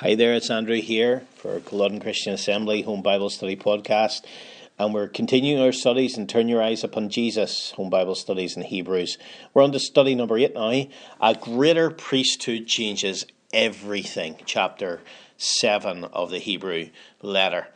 [0.00, 4.24] Hi there, it's Andrew here for Culloden Christian Assembly Home Bible Study Podcast.
[4.78, 8.62] And we're continuing our studies and Turn Your Eyes Upon Jesus, Home Bible Studies in
[8.62, 9.18] Hebrews.
[9.52, 10.84] We're on to study number eight now.
[11.20, 15.00] A greater priesthood changes everything, chapter
[15.38, 16.90] 7 of the Hebrew
[17.22, 17.68] letter.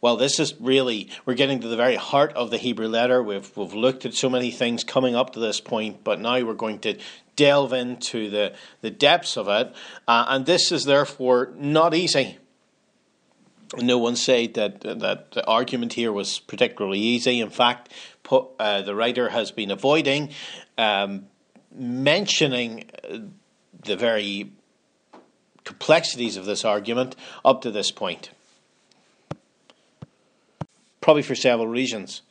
[0.00, 3.22] Well, this is really, we're getting to the very heart of the Hebrew letter.
[3.22, 6.54] We've, we've looked at so many things coming up to this point, but now we're
[6.54, 6.98] going to
[7.36, 9.74] delve into the, the depths of it.
[10.08, 12.38] Uh, and this is therefore not easy.
[13.76, 17.40] No one said that that the argument here was particularly easy.
[17.40, 17.92] In fact,
[18.24, 20.30] put, uh, the writer has been avoiding
[20.76, 21.26] um,
[21.72, 22.90] mentioning
[23.84, 24.50] the very
[25.70, 28.30] complexities of this argument up to this point.
[31.00, 32.22] Probably for several reasons.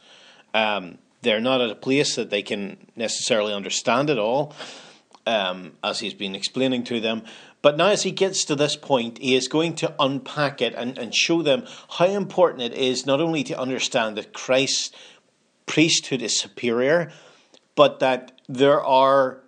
[0.53, 4.53] Um, they're not at a place that they can necessarily understand it all
[5.25, 7.23] um, as he's been explaining to them.
[7.61, 10.97] But now, as he gets to this point, he is going to unpack it and,
[10.97, 11.65] and show them
[11.97, 14.91] how important it is not only to understand that Christ's
[15.65, 17.11] priesthood is superior,
[17.75, 19.41] but that there are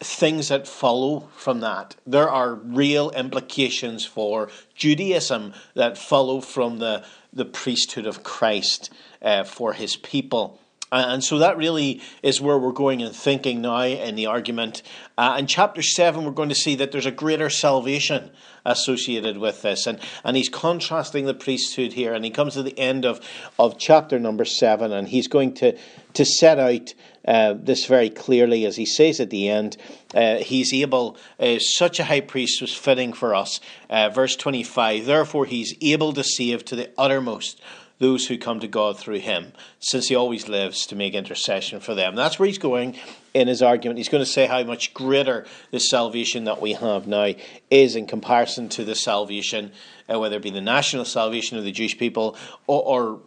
[0.00, 1.96] things that follow from that.
[2.06, 9.44] There are real implications for Judaism that follow from the, the priesthood of Christ uh,
[9.44, 10.60] for his people.
[10.90, 14.82] And so that really is where we're going and thinking now in the argument.
[15.18, 18.30] Uh, in chapter 7, we're going to see that there's a greater salvation
[18.64, 19.86] associated with this.
[19.86, 22.14] And, and he's contrasting the priesthood here.
[22.14, 23.20] And he comes to the end of,
[23.58, 25.76] of chapter number 7, and he's going to,
[26.14, 26.94] to set out
[27.28, 29.76] uh, this very clearly as he says at the end.
[30.14, 33.60] Uh, he's able, uh, such a high priest was fitting for us.
[33.90, 37.60] Uh, verse 25 Therefore, he's able to save to the uttermost
[37.98, 41.94] those who come to God through him, since he always lives to make intercession for
[41.94, 42.14] them.
[42.14, 42.96] That's where he's going
[43.34, 43.98] in his argument.
[43.98, 47.34] He's going to say how much greater the salvation that we have now
[47.70, 49.72] is in comparison to the salvation,
[50.10, 53.20] uh, whether it be the national salvation of the Jewish people or, or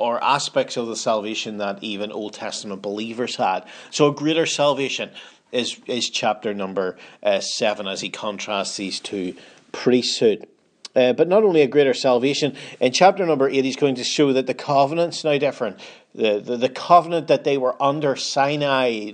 [0.00, 3.64] or aspects of the salvation that even Old Testament believers had.
[3.90, 5.10] So, a greater salvation
[5.52, 9.36] is, is chapter number uh, 7 as he contrasts these two
[9.72, 10.48] priesthood.
[10.96, 14.32] Uh, but not only a greater salvation, in chapter number 8, he's going to show
[14.32, 15.78] that the covenant's now different.
[16.14, 19.12] The, the, the covenant that they were under Sinai,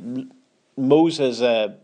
[0.77, 1.75] Moses, uh,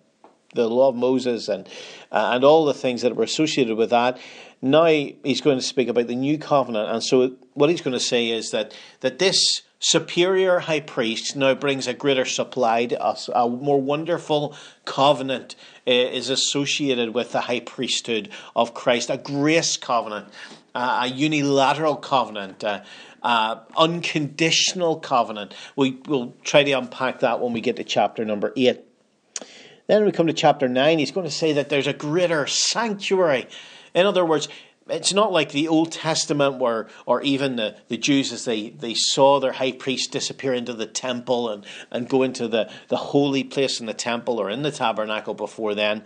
[0.54, 1.66] the law of Moses, and,
[2.10, 4.18] uh, and all the things that were associated with that.
[4.60, 6.88] Now he's going to speak about the new covenant.
[6.88, 11.54] And so, what he's going to say is that, that this superior high priest now
[11.54, 13.28] brings a greater supply to us.
[13.34, 19.76] A more wonderful covenant uh, is associated with the high priesthood of Christ, a grace
[19.76, 20.28] covenant,
[20.74, 22.64] uh, a unilateral covenant.
[23.24, 25.54] Uh, unconditional covenant.
[25.76, 28.84] We will try to unpack that when we get to chapter number 8.
[29.86, 33.48] Then we come to chapter 9, he's going to say that there's a greater sanctuary.
[33.94, 34.48] In other words,
[34.88, 38.94] it's not like the Old Testament where, or even the, the Jews as they, they
[38.94, 43.44] saw their high priest disappear into the temple and, and go into the, the holy
[43.44, 46.04] place in the temple or in the tabernacle before then.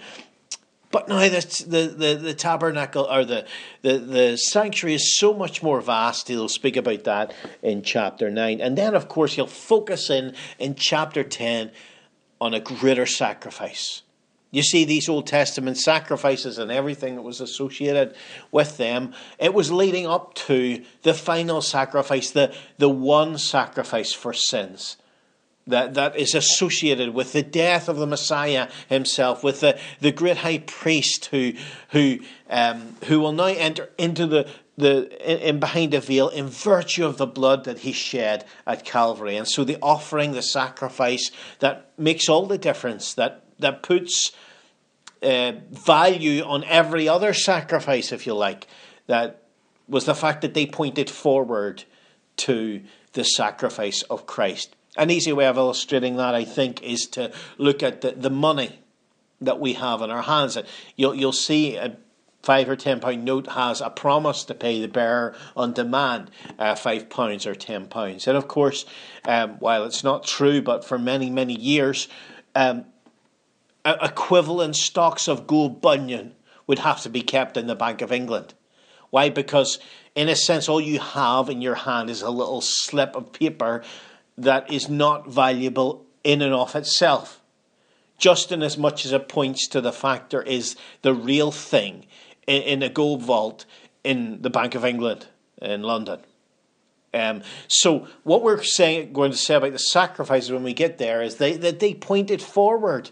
[0.91, 3.47] But now the, the, the, the tabernacle or the,
[3.83, 6.29] the, the sanctuary is so much more vast.
[6.29, 8.61] He'll speak about that in chapter 9.
[8.61, 11.71] And then, of course, he'll focus in in chapter 10
[12.41, 14.03] on a greater sacrifice.
[14.51, 18.15] You see, these Old Testament sacrifices and everything that was associated
[18.51, 24.33] with them, it was leading up to the final sacrifice, the, the one sacrifice for
[24.33, 24.97] sins
[25.67, 30.39] that, that is associated with the death of the Messiah himself, with the, the great
[30.39, 31.55] high priest who,
[31.91, 36.47] who, um, who will now enter into the, the in, in behind the veil in
[36.49, 39.37] virtue of the blood that he shed at Calvary.
[39.37, 44.33] And so the offering, the sacrifice that makes all the difference, that, that puts
[45.23, 48.67] uh, value on every other sacrifice, if you like,
[49.07, 49.43] that
[49.89, 51.85] was the fact that they pointed forward
[52.37, 52.83] to
[53.15, 54.77] the sacrifice of Christ.
[54.99, 58.79] An easy way of illustrating that, I think, is to look at the, the money
[59.41, 60.59] that we have in our hands.
[60.97, 61.97] You'll, you'll see a
[62.47, 66.31] five or ten pound note has a promise to pay the bearer on demand
[66.61, 68.29] uh, five pounds or ten pounds.
[68.29, 68.87] And of course,
[69.25, 72.07] um, while it's not true, but for many, many years,
[72.55, 72.85] um,
[73.85, 76.35] equivalent stocks of gold bullion
[76.69, 78.55] would have to be kept in the Bank of England.
[79.11, 79.29] Why?
[79.29, 79.81] Because,
[80.15, 83.83] in a sense, all you have in your hand is a little slip of paper
[84.39, 87.41] that is not valuable in and of itself.
[88.19, 92.07] Just in as much as it points to the fact there is the real thing
[92.47, 93.65] in, in a gold vault
[94.05, 95.27] in the Bank of England
[95.61, 96.21] in London.
[97.15, 101.23] Um, so, what we're saying, going to say about the sacrifices when we get there
[101.23, 103.11] is they, that they pointed forward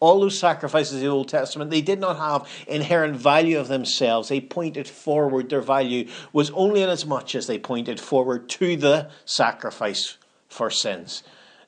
[0.00, 4.28] All those sacrifices of the Old Testament, they did not have inherent value of themselves.
[4.28, 5.48] They pointed forward.
[5.48, 10.16] Their value was only in as much as they pointed forward to the sacrifice
[10.48, 11.22] for sins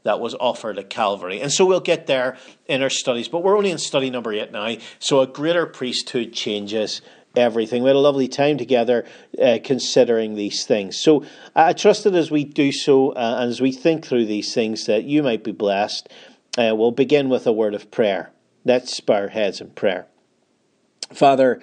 [0.04, 1.40] that was offered at Calvary.
[1.40, 2.36] And so we'll get there
[2.66, 4.76] in our studies, but we're only in study number eight now.
[4.98, 7.02] So a greater priesthood changes
[7.36, 7.82] everything.
[7.82, 9.04] We had a lovely time together
[9.42, 10.96] uh, considering these things.
[10.96, 11.24] So
[11.56, 14.86] I trust that as we do so uh, and as we think through these things,
[14.86, 16.08] that you might be blessed.
[16.56, 18.30] Uh, we'll begin with a word of prayer.
[18.64, 20.06] Let's bow our heads in prayer.
[21.12, 21.60] Father,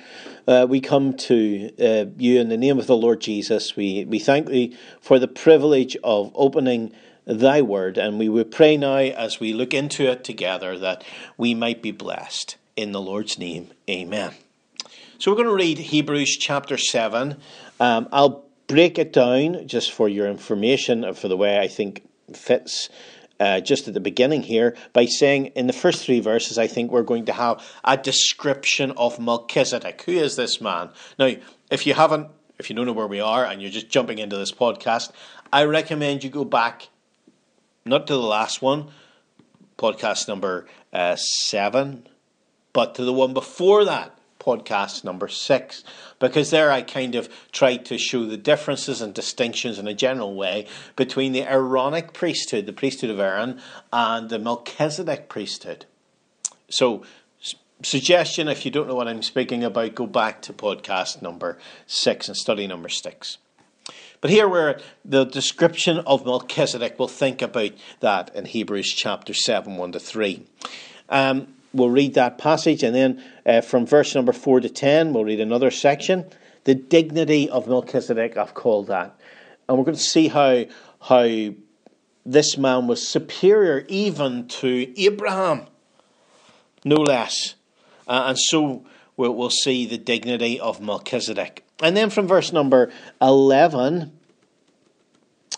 [0.48, 3.76] uh, we come to uh, you in the name of the Lord Jesus.
[3.76, 6.94] We, we thank thee for the privilege of opening
[7.26, 11.04] thy word, and we would pray now as we look into it together that
[11.38, 12.58] we might be blessed.
[12.76, 14.34] In the Lord's name, amen.
[15.20, 17.38] So we're going to read Hebrews chapter 7.
[17.80, 22.04] Um, I'll break it down just for your information, for the way I think
[22.34, 22.90] fits.
[23.40, 26.92] Uh, just at the beginning here, by saying in the first three verses, I think
[26.92, 30.04] we're going to have a description of Melchizedek.
[30.04, 30.92] Who is this man?
[31.18, 31.32] Now,
[31.72, 32.28] if you haven't,
[32.60, 35.12] if you don't know where we are and you're just jumping into this podcast,
[35.52, 36.90] I recommend you go back,
[37.86, 38.89] not to the last one,
[39.78, 42.07] podcast number uh, seven,
[42.74, 45.83] but to the one before that podcast number six,
[46.19, 50.36] because there I kind of tried to show the differences and distinctions in a general
[50.36, 53.62] way between the Aaronic priesthood, the priesthood of Aaron,
[53.94, 55.86] and the Melchizedek priesthood.
[56.69, 57.04] So,
[57.84, 62.27] suggestion if you don't know what I'm speaking about, go back to podcast number six
[62.27, 63.38] and study number six.
[64.22, 67.00] But here we're the description of Melchizedek.
[67.00, 67.72] We'll think about
[68.02, 70.46] that in Hebrews chapter 7, 1 to 3.
[71.10, 75.26] Um, we'll read that passage, and then uh, from verse number 4 to 10, we'll
[75.26, 76.26] read another section.
[76.66, 79.20] The dignity of Melchizedek, I've called that.
[79.68, 80.66] And we're going to see how,
[81.02, 81.50] how
[82.24, 85.66] this man was superior even to Abraham,
[86.86, 87.56] no less.
[88.08, 88.86] Uh, and so
[89.18, 91.66] we'll, we'll see the dignity of Melchizedek.
[91.81, 92.92] And then from verse number
[93.22, 94.12] 11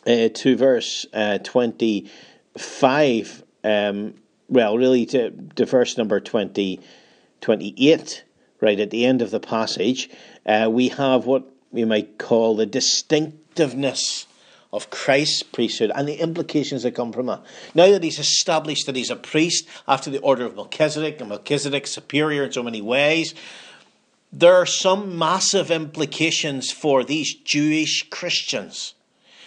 [0.05, 4.13] uh, to verse uh, 25, um,
[4.49, 6.79] well, really to, to verse number 20,
[7.41, 8.23] 28,
[8.61, 10.09] right at the end of the passage,
[10.45, 14.27] uh, we have what we might call the distinctiveness
[14.71, 17.43] of Christ's priesthood and the implications that come from that.
[17.75, 21.85] Now that he's established that he's a priest after the order of Melchizedek, and Melchizedek
[21.85, 23.35] superior in so many ways,
[24.33, 28.95] there are some massive implications for these Jewish Christians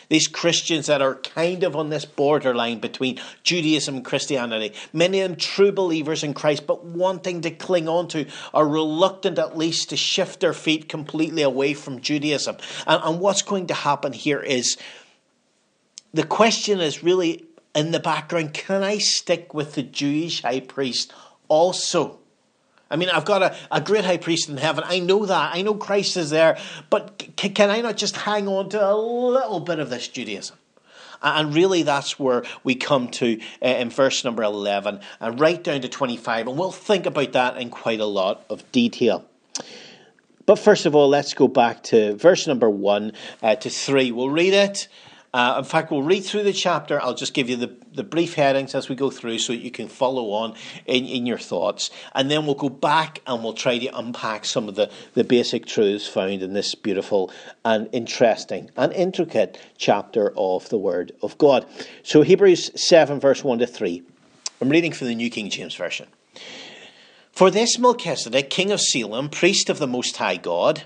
[0.09, 4.73] these Christians that are kind of on this borderline between Judaism and Christianity.
[4.93, 9.39] Many of them true believers in Christ, but wanting to cling on to, are reluctant
[9.39, 12.57] at least to shift their feet completely away from Judaism.
[12.87, 14.77] And, and what's going to happen here is
[16.15, 17.45] the question is really
[17.75, 21.13] in the background can I stick with the Jewish high priest
[21.49, 22.21] also?
[22.91, 24.85] I mean, I've got a, a great high priest in heaven.
[24.87, 25.55] I know that.
[25.55, 26.59] I know Christ is there.
[26.89, 30.57] But c- can I not just hang on to a little bit of this Judaism?
[31.23, 35.81] And really, that's where we come to uh, in verse number 11 and right down
[35.81, 36.47] to 25.
[36.47, 39.25] And we'll think about that in quite a lot of detail.
[40.45, 43.13] But first of all, let's go back to verse number 1
[43.43, 44.13] uh, to 3.
[44.13, 44.87] We'll read it
[45.37, 46.99] uh, in fact, we'll read through the chapter.
[47.03, 49.87] I'll just give you the, the brief headings as we go through so you can
[49.87, 50.55] follow on
[50.87, 51.91] in, in your thoughts.
[52.15, 55.67] And then we'll go back and we'll try to unpack some of the, the basic
[55.67, 57.31] truths found in this beautiful
[57.67, 61.67] and interesting and intricate chapter of the Word of God.
[62.03, 64.03] So, Hebrews 7, verse 1 to 3.
[64.63, 66.07] I'm reading from the New King James Version.
[67.33, 70.85] For this Melchizedek, king of Salem, priest of the Most High God.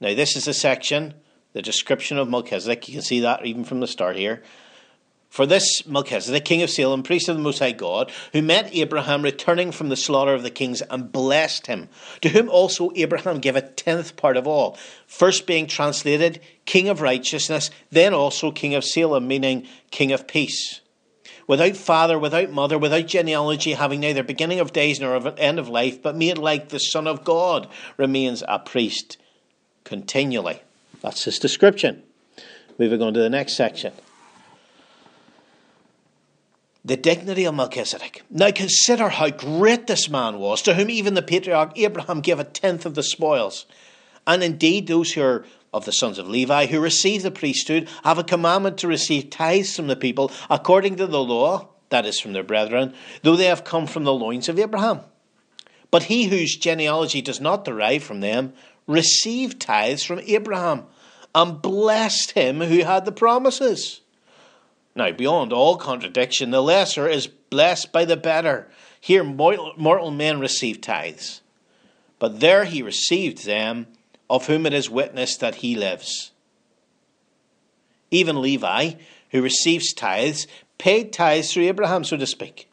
[0.00, 1.14] Now, this is a section
[1.52, 2.88] the description of Melchizedek.
[2.88, 4.42] You can see that even from the start here.
[5.30, 9.22] For this Melchizedek, king of Salem, priest of the Most High God, who met Abraham
[9.22, 11.88] returning from the slaughter of the kings and blessed him,
[12.22, 14.76] to whom also Abraham gave a tenth part of all,
[15.06, 20.80] first being translated King of Righteousness, then also King of Salem, meaning King of Peace.
[21.46, 25.68] Without father, without mother, without genealogy, having neither beginning of days nor of end of
[25.68, 29.16] life, but made like the Son of God, remains a priest
[29.84, 30.60] continually.
[31.00, 32.02] That's his description.
[32.78, 33.92] Moving on to the next section.
[36.84, 38.22] The dignity of Melchizedek.
[38.30, 42.44] Now consider how great this man was, to whom even the patriarch Abraham gave a
[42.44, 43.66] tenth of the spoils.
[44.26, 48.18] And indeed, those who are of the sons of Levi who receive the priesthood have
[48.18, 52.32] a commandment to receive tithes from the people according to the law, that is, from
[52.32, 55.00] their brethren, though they have come from the loins of Abraham.
[55.90, 58.52] But he whose genealogy does not derive from them
[58.90, 60.84] received tithes from Abraham
[61.34, 64.00] and blessed him who had the promises.
[64.94, 68.68] Now, beyond all contradiction, the lesser is blessed by the better.
[69.00, 71.40] Here, mortal men receive tithes,
[72.18, 73.86] but there he received them
[74.28, 76.32] of whom it is witnessed that he lives.
[78.10, 78.94] Even Levi,
[79.30, 80.46] who receives tithes,
[80.78, 82.68] paid tithes through Abraham, so to speak,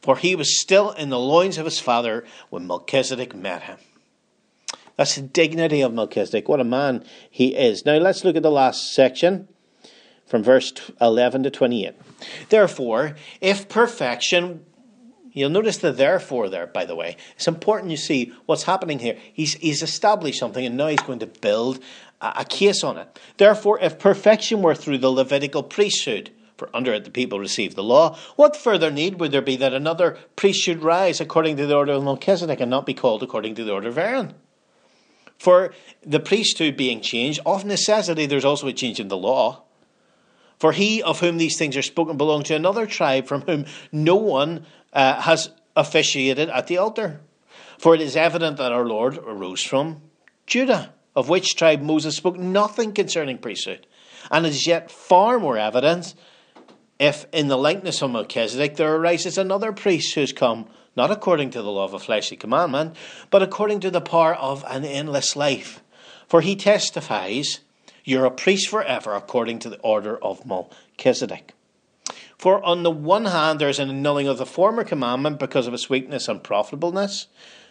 [0.00, 3.78] for he was still in the loins of his father when Melchizedek met him.
[4.98, 6.48] That's the dignity of Melchizedek.
[6.48, 7.86] What a man he is.
[7.86, 9.46] Now let's look at the last section
[10.26, 11.94] from verse 11 to 28.
[12.48, 14.66] Therefore, if perfection,
[15.32, 17.16] you'll notice the therefore there, by the way.
[17.36, 19.16] It's important you see what's happening here.
[19.32, 21.78] He's, he's established something and now he's going to build
[22.20, 23.20] a, a case on it.
[23.36, 27.84] Therefore, if perfection were through the Levitical priesthood, for under it the people received the
[27.84, 31.76] law, what further need would there be that another priest should rise according to the
[31.76, 34.34] order of Melchizedek and not be called according to the order of Aaron?
[35.38, 39.62] For the priesthood being changed, of necessity there's also a change in the law.
[40.58, 44.16] For he of whom these things are spoken belonged to another tribe from whom no
[44.16, 47.20] one uh, has officiated at the altar.
[47.78, 50.02] For it is evident that our Lord arose from
[50.46, 53.86] Judah, of which tribe Moses spoke nothing concerning priesthood.
[54.32, 56.14] And it is yet far more evident
[56.98, 61.50] if in the likeness of Melchizedek there arises another priest who has come, not according
[61.50, 62.94] to the law of a fleshly commandment,
[63.30, 65.80] but according to the power of an endless life.
[66.26, 67.60] For he testifies
[68.04, 71.54] you're a priest forever according to the order of Melchizedek.
[72.36, 75.74] For on the one hand, there is an annulling of the former commandment because of
[75.74, 77.28] its weakness and profitableness,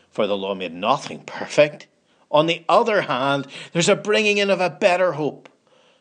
[0.10, 1.88] for the law made nothing perfect.
[2.32, 5.50] On the other hand, there's a bringing in of a better hope,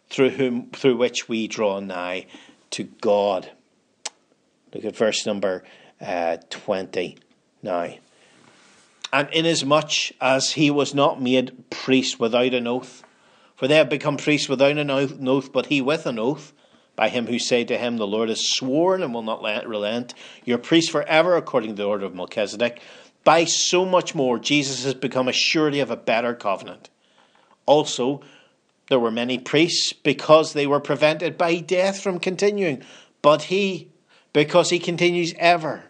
[0.08, 2.26] through whom through which we draw nigh
[2.70, 3.50] to God.
[4.72, 5.64] Look at verse number
[6.00, 7.18] uh, twenty
[7.62, 7.94] now.
[9.12, 13.02] And inasmuch as he was not made priest without an oath,
[13.54, 16.52] for they have become priests without an oath, but he with an oath,
[16.96, 20.14] by him who said to him, The Lord has sworn and will not relent.
[20.44, 22.80] You're priest forever, according to the order of Melchizedek.
[23.22, 26.90] By so much more, Jesus has become a surety of a better covenant.
[27.66, 28.22] Also,
[28.88, 32.82] there were many priests because they were prevented by death from continuing.
[33.20, 33.90] But he,
[34.32, 35.84] because he continues ever,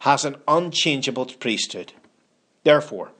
[0.00, 1.92] has an unchangeable priesthood.
[2.64, 3.10] Therefore,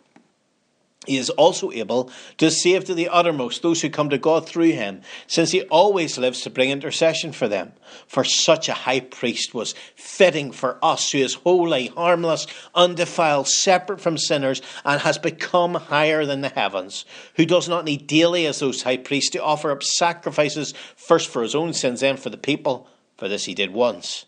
[1.06, 4.72] he is also able to save to the uttermost those who come to God through
[4.72, 7.72] him, since he always lives to bring intercession for them.
[8.06, 14.02] For such a high priest was fitting for us, who is holy, harmless, undefiled, separate
[14.02, 17.06] from sinners, and has become higher than the heavens,
[17.36, 21.42] who does not need daily, as those high priests, to offer up sacrifices, first for
[21.42, 22.86] his own sins, then for the people.
[23.16, 24.26] For this he did once,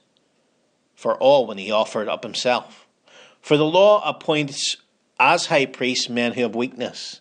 [1.02, 2.87] for all when he offered up himself.
[3.40, 4.76] For the law appoints
[5.18, 7.21] as high priests men who have weakness.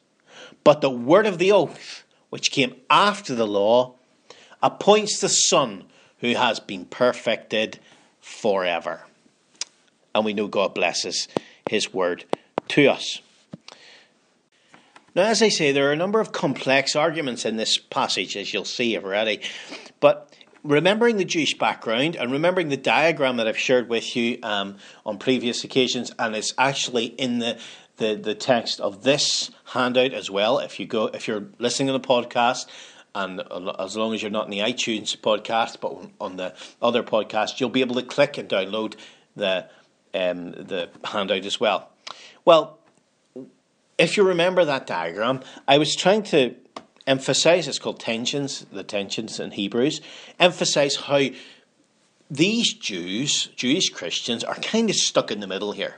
[0.63, 3.95] But the word of the oath, which came after the law,
[4.61, 5.85] appoints the Son
[6.19, 7.79] who has been perfected
[8.19, 9.01] forever.
[10.13, 11.27] And we know God blesses
[11.67, 12.25] his word
[12.67, 13.19] to us.
[15.15, 18.53] Now, as I say, there are a number of complex arguments in this passage, as
[18.53, 19.41] you'll see already.
[20.00, 20.31] But
[20.63, 25.18] remembering the Jewish background and remembering the diagram that I've shared with you um, on
[25.18, 27.58] previous occasions, and it's actually in the
[27.98, 30.58] the, the text of this handout as well.
[30.58, 32.65] If you go, if you're listening to the podcast,
[33.13, 33.41] and
[33.77, 37.70] as long as you're not in the iTunes podcast, but on the other podcast, you'll
[37.70, 38.96] be able to click and download
[39.36, 39.68] the
[40.13, 41.89] um, the handout as well.
[42.44, 42.80] Well,
[43.98, 46.56] if you remember that diagram, I was trying to
[47.12, 47.68] emphasize.
[47.68, 50.01] It's called tensions, the tensions in Hebrews.
[50.39, 51.27] Emphasize how
[52.30, 55.96] these Jews, Jewish Christians, are kind of stuck in the middle here.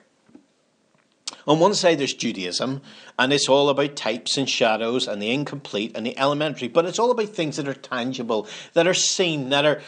[1.46, 2.82] On one side, there's Judaism,
[3.20, 7.00] and it's all about types and shadows and the incomplete and the elementary, but it's
[7.00, 9.82] all about things that are tangible, that are seen, that are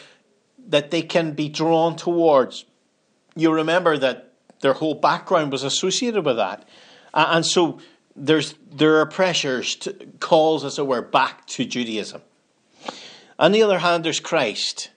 [0.67, 2.65] that they can be drawn towards.
[3.35, 6.67] You remember that their whole background was associated with that,
[7.13, 7.79] and so
[8.15, 12.21] there's there are pressures, to, calls as it were, back to Judaism.
[13.37, 14.91] On the other hand, there's Christ.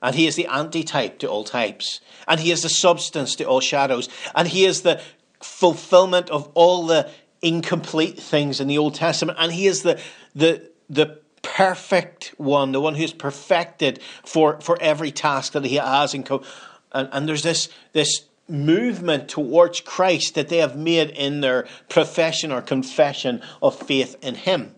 [0.00, 2.00] And he is the antitype to all types.
[2.28, 4.08] And he is the substance to all shadows.
[4.34, 5.00] And he is the
[5.40, 7.10] fulfillment of all the
[7.42, 10.00] incomplete things in the Old Testament, and he is the
[10.34, 16.14] the the perfect one, the one who's perfected for for every task that he has.
[16.14, 16.28] And,
[16.92, 22.50] and, and there's this this movement towards Christ that they have made in their profession
[22.50, 24.74] or confession of faith in Him.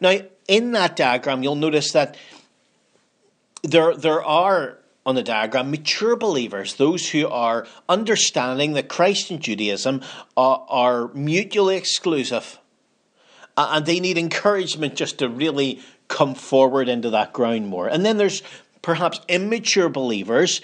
[0.00, 2.16] Now, in that diagram, you'll notice that
[3.62, 9.40] there there are on the diagram, mature believers, those who are understanding that Christ and
[9.40, 10.02] Judaism
[10.36, 12.58] are, are mutually exclusive.
[13.56, 17.88] And they need encouragement just to really come forward into that ground more.
[17.88, 18.42] And then there's
[18.80, 20.60] perhaps immature believers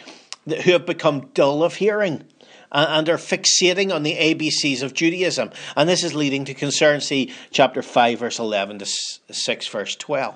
[0.46, 2.24] who have become dull of hearing.
[2.72, 5.50] And are fixating on the ABCs of Judaism.
[5.76, 7.00] And this is leading to concern.
[7.00, 10.34] See chapter 5, verse 11 to 6, verse 12.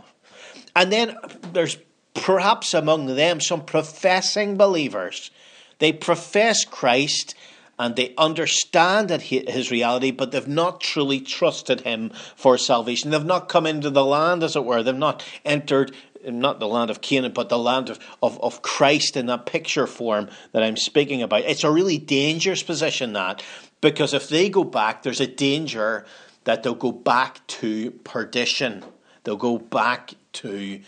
[0.75, 1.17] And then
[1.53, 1.79] there's
[2.15, 5.31] perhaps among them some professing believers.
[5.79, 7.35] They profess Christ
[7.79, 13.11] and they understand his reality, but they've not truly trusted him for salvation.
[13.11, 14.83] They've not come into the land, as it were.
[14.83, 15.93] They've not entered
[16.25, 19.87] not the land of Canaan, but the land of, of, of Christ in that picture
[19.87, 21.43] form that I'm speaking about.
[21.43, 23.43] It's a really dangerous position, that,
[23.81, 26.05] because if they go back, there's a danger
[26.45, 28.85] that they'll go back to perdition.
[29.25, 30.81] They'll go back to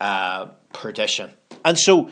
[0.00, 1.30] uh, perdition.
[1.64, 2.10] And so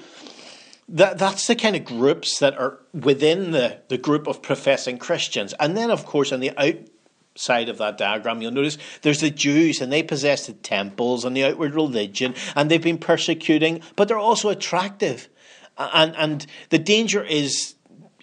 [0.88, 5.54] that, that's the kind of groups that are within the, the group of professing Christians.
[5.58, 6.76] And then, of course, on the out,
[7.36, 11.36] side of that diagram, you'll notice there's the Jews, and they possess the temples and
[11.36, 15.28] the outward religion, and they've been persecuting, but they're also attractive.
[15.78, 17.74] And, and the danger is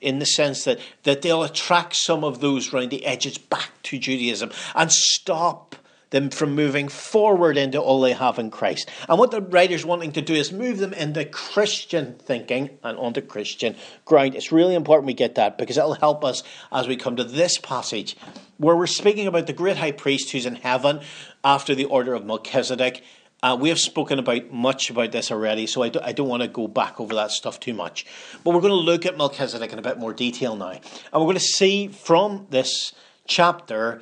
[0.02, 3.98] in the sense that, that they'll attract some of those round the edges back to
[3.98, 5.76] Judaism and stop
[6.14, 8.90] them from moving forward into all they have in Christ.
[9.10, 13.22] And what the writer's wanting to do is move them into Christian thinking and onto
[13.22, 14.36] Christian ground.
[14.36, 17.58] It's really important we get that because it'll help us as we come to this
[17.58, 18.16] passage
[18.58, 21.02] where we're speaking about the great high priest who's in heaven
[21.44, 23.04] after the order of Melchizedek.
[23.42, 26.44] Uh, we have spoken about much about this already, so I, do, I don't want
[26.44, 28.06] to go back over that stuff too much.
[28.44, 30.72] But we're going to look at Melchizedek in a bit more detail now.
[30.72, 32.94] And we're going to see from this
[33.28, 34.02] chapter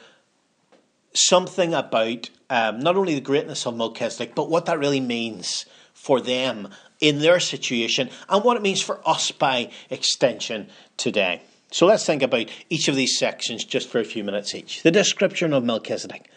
[1.14, 6.22] something about um, not only the greatness of Melchizedek, but what that really means for
[6.22, 11.42] them in their situation and what it means for us by extension today.
[11.72, 14.84] So let's think about each of these sections just for a few minutes each.
[14.84, 16.30] The description of Melchizedek.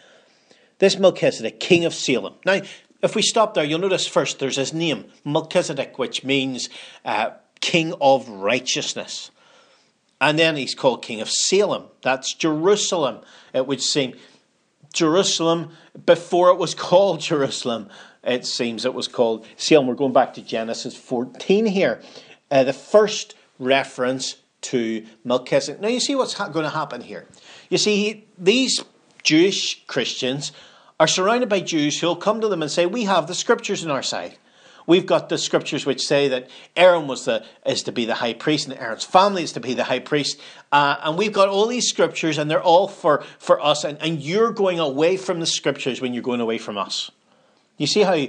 [0.79, 2.35] This Melchizedek, king of Salem.
[2.45, 2.61] Now,
[3.03, 6.69] if we stop there, you'll notice first there's his name, Melchizedek, which means
[7.03, 9.29] uh, king of righteousness.
[10.21, 11.85] And then he's called king of Salem.
[12.01, 13.19] That's Jerusalem,
[13.53, 14.15] it would seem.
[14.93, 15.71] Jerusalem,
[16.05, 17.89] before it was called Jerusalem,
[18.23, 19.87] it seems it was called Salem.
[19.87, 22.01] We're going back to Genesis 14 here.
[22.49, 25.81] Uh, the first reference to Melchizedek.
[25.81, 27.27] Now, you see what's ha- going to happen here.
[27.69, 28.83] You see, these
[29.23, 30.51] Jewish Christians
[30.99, 33.91] are surrounded by Jews who'll come to them and say, We have the scriptures on
[33.91, 34.37] our side.
[34.87, 38.33] We've got the scriptures which say that Aaron was the, is to be the high
[38.33, 40.39] priest and Aaron's family is to be the high priest.
[40.71, 43.83] Uh, and we've got all these scriptures and they're all for, for us.
[43.83, 47.09] And, and you're going away from the scriptures when you're going away from us.
[47.77, 48.27] You see how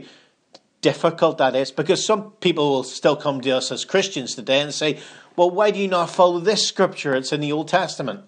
[0.81, 1.71] difficult that is?
[1.71, 4.99] Because some people will still come to us as Christians today and say,
[5.37, 7.15] well, why do you not follow this scripture?
[7.15, 8.25] It's in the Old Testament.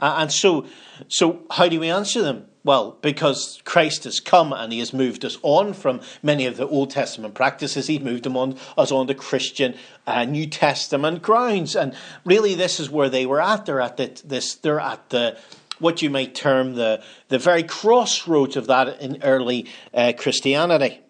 [0.00, 0.66] Uh, and so,
[1.08, 2.46] so how do we answer them?
[2.64, 6.66] Well, because Christ has come and he has moved us on from many of the
[6.66, 9.74] Old Testament practices, he's moved them on, us on to Christian
[10.06, 11.76] uh, New Testament grounds.
[11.76, 13.66] And really, this is where they were at.
[13.66, 14.54] They're at the, this.
[14.54, 15.36] They're at the
[15.78, 21.00] what you might term the the very crossroads of that in early uh, Christianity.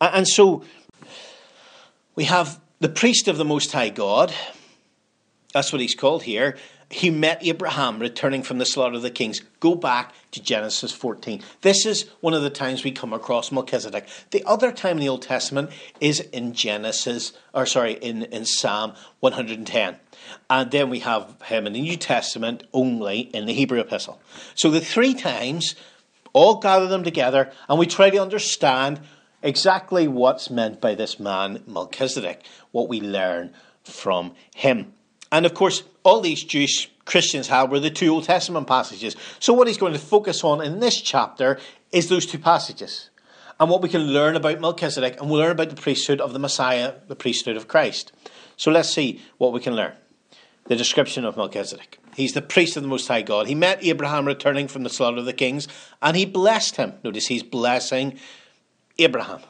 [0.00, 0.64] And so
[2.16, 4.34] we have the priest of the Most High God,
[5.54, 6.56] that's what he's called here,
[6.90, 9.40] he met Abraham returning from the slaughter of the kings.
[9.60, 11.42] Go back to Genesis 14.
[11.60, 14.08] This is one of the times we come across Melchizedek.
[14.32, 18.94] The other time in the Old Testament is in Genesis, or sorry, in, in Psalm
[19.20, 19.96] 110.
[20.50, 24.20] And then we have him in the New Testament only in the Hebrew epistle.
[24.56, 25.76] So the three times,
[26.32, 29.00] all gather them together, and we try to understand
[29.42, 33.52] exactly what's meant by this man, Melchizedek, what we learn
[33.84, 34.92] from him.
[35.30, 39.16] And of course, all these Jewish Christians had were the two Old Testament passages.
[39.40, 41.58] So, what he's going to focus on in this chapter
[41.90, 43.10] is those two passages
[43.58, 46.38] and what we can learn about Melchizedek and we'll learn about the priesthood of the
[46.38, 48.12] Messiah, the priesthood of Christ.
[48.56, 49.94] So, let's see what we can learn.
[50.66, 51.98] The description of Melchizedek.
[52.14, 53.46] He's the priest of the Most High God.
[53.46, 55.66] He met Abraham returning from the slaughter of the kings
[56.00, 56.92] and he blessed him.
[57.02, 58.18] Notice he's blessing
[58.98, 59.40] Abraham.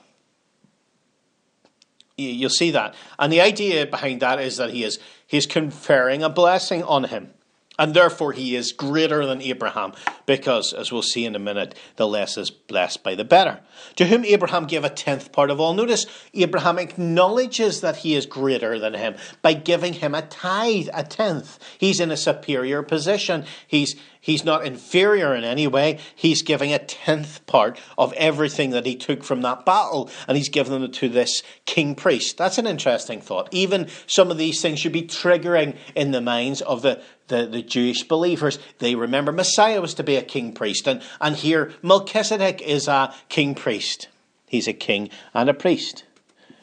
[2.16, 2.94] You'll see that.
[3.18, 7.30] And the idea behind that is that he is he's conferring a blessing on him.
[7.78, 9.94] And therefore, he is greater than Abraham,
[10.26, 13.60] because, as we'll see in a minute, the less is blessed by the better.
[13.96, 15.72] To whom Abraham gave a tenth part of all.
[15.72, 21.02] Notice, Abraham acknowledges that he is greater than him by giving him a tithe, a
[21.02, 21.58] tenth.
[21.78, 23.46] He's in a superior position.
[23.66, 25.98] He's He's not inferior in any way.
[26.14, 30.48] He's giving a tenth part of everything that he took from that battle, and he's
[30.48, 32.38] given them to this king priest.
[32.38, 33.48] That's an interesting thought.
[33.50, 37.62] Even some of these things should be triggering in the minds of the, the, the
[37.62, 38.60] Jewish believers.
[38.78, 43.12] They remember Messiah was to be a king priest, and, and here Melchizedek is a
[43.28, 44.06] king priest.
[44.46, 46.04] He's a king and a priest.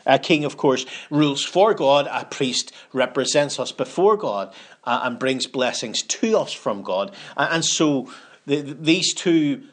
[0.06, 2.08] A king, of course, rules for God.
[2.12, 7.14] A priest represents us before God uh, and brings blessings to us from God.
[7.38, 8.12] And so
[8.46, 9.64] the, these two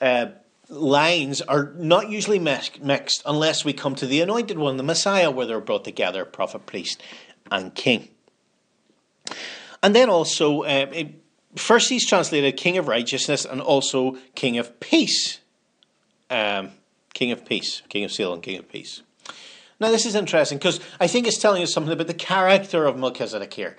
[0.00, 0.26] uh,
[0.68, 5.46] lines are not usually mixed unless we come to the anointed one, the Messiah, where
[5.46, 7.02] they're brought together prophet, priest,
[7.50, 8.08] and king.
[9.82, 11.14] And then also, uh, it,
[11.54, 15.40] first he's translated King of Righteousness and also King of Peace.
[16.30, 16.70] Um,
[17.14, 19.02] King of Peace, King of Salem, King of Peace.
[19.78, 22.96] Now, this is interesting because I think it's telling us something about the character of
[22.96, 23.76] Melchizedek here.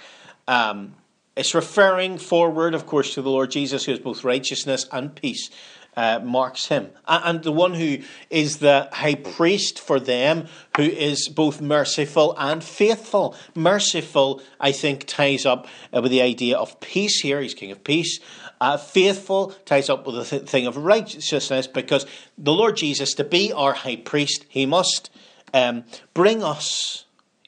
[0.47, 0.95] Um,
[1.35, 5.49] it's referring forward, of course, to the Lord Jesus, who is both righteousness and peace
[5.97, 6.91] uh, marks him.
[7.07, 7.97] And the one who
[8.29, 10.45] is the high priest for them,
[10.77, 13.35] who is both merciful and faithful.
[13.55, 17.41] Merciful, I think, ties up uh, with the idea of peace here.
[17.41, 18.19] He's king of peace.
[18.61, 22.05] Uh, faithful ties up with the th- thing of righteousness because
[22.37, 25.09] the Lord Jesus, to be our high priest, he must
[25.53, 25.83] um,
[26.13, 27.05] bring us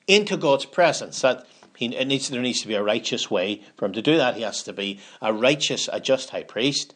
[0.08, 1.22] into God's presence.
[1.22, 4.36] That he, needs, there needs to be a righteous way for him to do that.
[4.36, 6.94] He has to be a righteous, a just high priest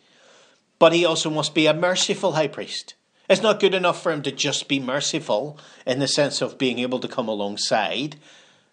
[0.84, 2.96] but he also must be a merciful high priest.
[3.30, 6.80] It's not good enough for him to just be merciful in the sense of being
[6.80, 8.18] able to come alongside.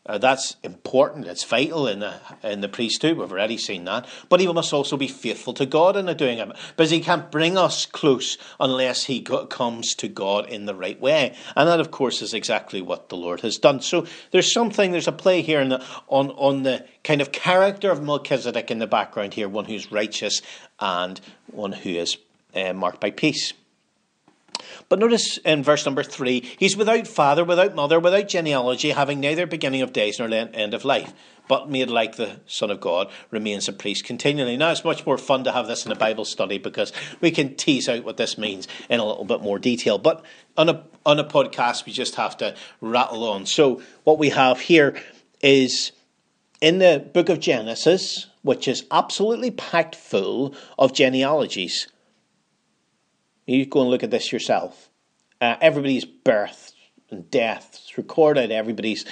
[0.07, 1.27] Uh, that's important.
[1.27, 3.19] It's vital in the in the priesthood.
[3.19, 4.09] We've already seen that.
[4.31, 7.01] But he must also be faithful to God in the doing of it, because he
[7.01, 11.37] can't bring us close unless he go- comes to God in the right way.
[11.55, 13.83] And that, of course, is exactly what the Lord has done.
[13.83, 14.91] So there's something.
[14.91, 18.87] There's a play here the, on on the kind of character of Melchizedek in the
[18.87, 20.41] background here, one who's righteous
[20.81, 22.17] and one who is
[22.55, 23.53] uh, marked by peace.
[24.89, 29.47] But notice in verse number three, he's without father, without mother, without genealogy, having neither
[29.47, 31.13] beginning of days nor end of life,
[31.49, 34.57] but made like the Son of God, remains a priest continually.
[34.57, 37.57] Now, it's much more fun to have this in a Bible study because we can
[37.57, 39.99] tease out what this means in a little bit more detail.
[39.99, 40.25] But
[40.57, 43.47] on a, on a podcast, we just have to rattle on.
[43.47, 45.01] So, what we have here
[45.41, 45.93] is
[46.61, 51.89] in the book of Genesis, which is absolutely packed full of genealogies
[53.57, 54.91] you go and look at this yourself.
[55.41, 56.73] Uh, everybody's birth
[57.11, 59.05] and death is recorded, everybody's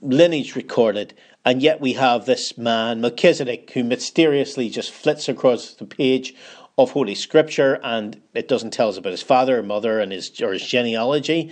[0.00, 5.86] lineage recorded, and yet we have this man, Melchizedek, who mysteriously just flits across the
[5.86, 6.34] page
[6.78, 10.40] of Holy Scripture, and it doesn't tell us about his father or mother and his
[10.40, 11.50] or his genealogy.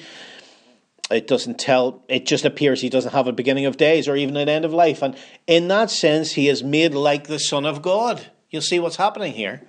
[1.10, 2.02] It doesn't tell.
[2.08, 4.72] It just appears he doesn't have a beginning of days or even an end of
[4.72, 8.26] life, and in that sense, he is made like the Son of God.
[8.50, 9.62] You'll see what's happening here.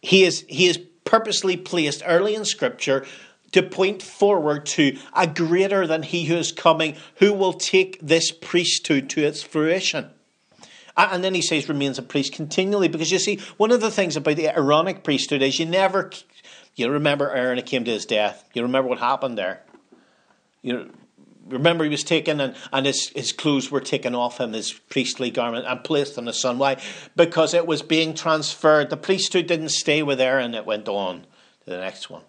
[0.00, 3.06] He is he is purposely placed early in Scripture
[3.52, 8.30] to point forward to a greater than he who is coming, who will take this
[8.30, 10.10] priesthood to its fruition.
[10.98, 12.88] And then he says, remains a priest continually.
[12.88, 16.10] Because you see, one of the things about the Aaronic priesthood is you never,
[16.76, 18.46] you remember Aaron, came to his death.
[18.52, 19.62] You remember what happened there.
[20.60, 20.92] You
[21.48, 25.30] remember he was taken and, and his, his clothes were taken off him, his priestly
[25.30, 26.58] garment, and placed on his son.
[26.58, 26.76] Why?
[27.16, 28.90] Because it was being transferred.
[28.90, 31.22] The priesthood didn't stay with Aaron, it went on
[31.64, 32.22] to the next one.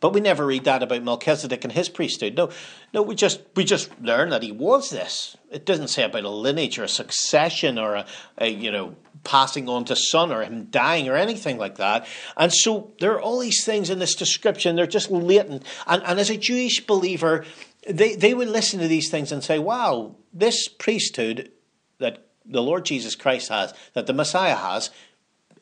[0.00, 2.34] But we never read that about Melchizedek and his priesthood.
[2.34, 2.48] No,
[2.94, 5.36] no, we just we just learn that he was this.
[5.50, 8.06] It doesn't say about a lineage or a succession or a,
[8.38, 12.06] a you know passing on to son or him dying or anything like that.
[12.36, 14.74] And so there are all these things in this description.
[14.74, 15.64] They're just latent.
[15.86, 17.44] And, and as a Jewish believer,
[17.92, 21.50] they, they would listen to these things and say, wow, this priesthood
[21.98, 24.90] that the Lord Jesus Christ has, that the Messiah has,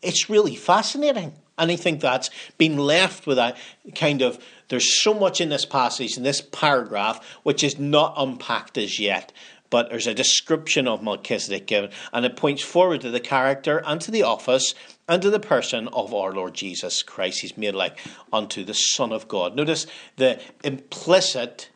[0.02, 1.34] it's really fascinating.
[1.58, 3.56] And I think that's been left with a
[3.94, 4.38] kind of,
[4.68, 9.32] there's so much in this passage, in this paragraph, which is not unpacked as yet.
[9.70, 14.00] But there's a description of Melchizedek given, and it points forward to the character and
[14.00, 14.74] to the office
[15.06, 17.40] and to the person of our Lord Jesus Christ.
[17.40, 17.98] He's made like
[18.32, 19.54] unto the Son of God.
[19.54, 19.86] Notice
[20.16, 21.68] the implicit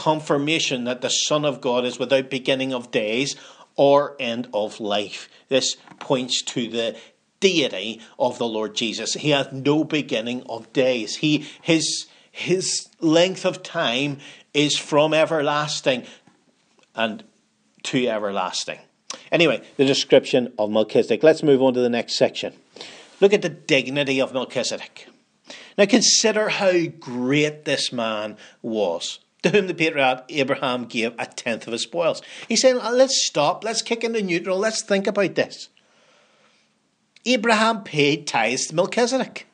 [0.00, 3.36] confirmation that the Son of God is without beginning of days
[3.76, 5.28] or end of life.
[5.48, 6.96] This points to the
[7.38, 9.12] deity of the Lord Jesus.
[9.12, 11.16] He hath no beginning of days.
[11.16, 14.20] He his his length of time
[14.54, 16.06] is from everlasting
[16.94, 17.22] and
[17.82, 18.78] to everlasting.
[19.30, 21.22] Anyway, the description of Melchizedek.
[21.22, 22.54] Let's move on to the next section.
[23.20, 25.08] Look at the dignity of Melchizedek.
[25.76, 31.66] Now consider how great this man was to whom the patriarch Abraham gave a tenth
[31.66, 32.22] of his spoils.
[32.48, 35.68] He's saying, let's stop, let's kick into neutral, let's think about this.
[37.26, 39.46] Abraham paid tithes to Melchizedek.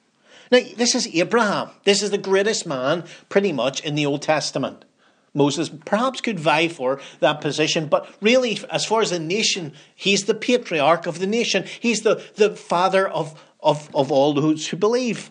[0.53, 1.71] Now, this is Abraham.
[1.85, 4.85] This is the greatest man, pretty much, in the Old Testament.
[5.35, 10.25] Moses perhaps could vie for that position, but really, as far as the nation, he's
[10.25, 11.65] the patriarch of the nation.
[11.81, 15.29] He's the, the father of, of, of all those who believe.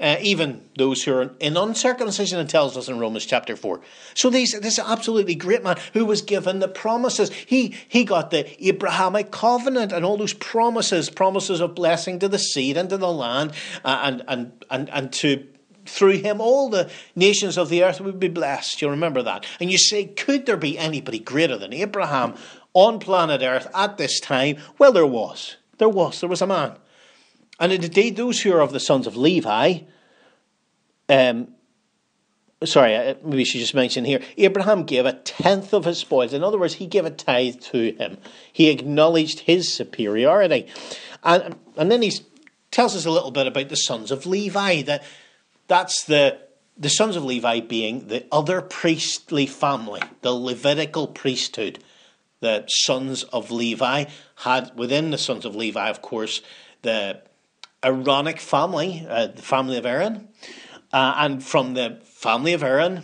[0.00, 3.80] Uh, even those who are in uncircumcision, it tells us in Romans chapter 4.
[4.14, 7.30] So these, this absolutely great man who was given the promises.
[7.30, 12.38] He, he got the Abrahamic covenant and all those promises, promises of blessing to the
[12.38, 13.52] seed and to the land,
[13.84, 15.46] uh, and, and, and, and to
[15.84, 18.80] through him all the nations of the earth would be blessed.
[18.80, 19.44] You remember that.
[19.60, 22.34] And you say, could there be anybody greater than Abraham
[22.72, 24.58] on planet earth at this time?
[24.78, 25.56] Well, there was.
[25.78, 26.20] There was.
[26.20, 26.76] There was a man.
[27.62, 29.82] And indeed, those who are of the sons of Levi,
[31.08, 31.54] um,
[32.64, 36.32] sorry, uh, maybe she just mentioned here, Abraham gave a tenth of his spoils.
[36.32, 38.18] In other words, he gave a tithe to him.
[38.52, 40.66] He acknowledged his superiority.
[41.22, 42.12] And, and then he
[42.72, 44.82] tells us a little bit about the sons of Levi.
[44.82, 45.04] That
[45.68, 46.40] that's the
[46.76, 51.78] the sons of Levi being the other priestly family, the Levitical priesthood.
[52.40, 54.06] The sons of Levi
[54.38, 56.42] had within the sons of Levi, of course,
[56.80, 57.22] the
[57.84, 60.28] Aaronic family, uh, the family of Aaron,
[60.92, 63.02] uh, and from the family of Aaron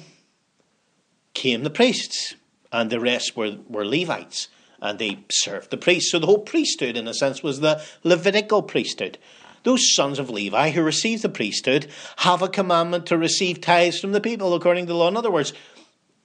[1.35, 2.35] came the priests,
[2.73, 4.49] and the rest were, were Levites,
[4.81, 6.11] and they served the priests.
[6.11, 9.19] So the whole priesthood, in a sense, was the Levitical priesthood.
[9.65, 11.89] Those sons of Levi who received the priesthood
[12.19, 15.09] have a commandment to receive tithes from the people according to the law.
[15.09, 15.53] In other words,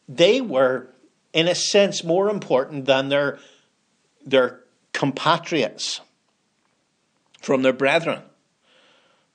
[0.07, 0.89] they were,
[1.33, 3.39] in a sense, more important than their,
[4.25, 4.59] their
[4.91, 6.01] compatriots
[7.41, 8.21] from their brethren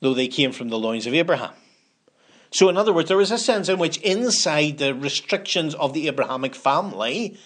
[0.01, 1.55] though they came from the loins of Abraham.
[2.51, 6.09] So, in other words, there was a sense in which inside the restrictions of the
[6.09, 7.37] Abrahamic family,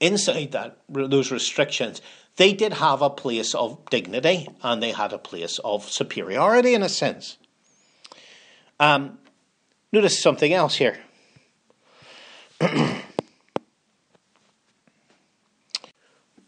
[0.00, 2.00] inside that those restrictions,
[2.36, 6.82] they did have a place of dignity and they had a place of superiority in
[6.82, 7.36] a sense.
[8.80, 9.18] Um,
[9.92, 10.98] notice something else here.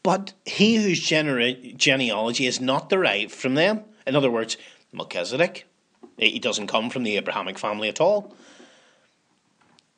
[0.02, 4.56] but he whose genealogy is not derived from them in other words,
[4.92, 5.66] Melchizedek,
[6.16, 8.34] he doesn't come from the Abrahamic family at all.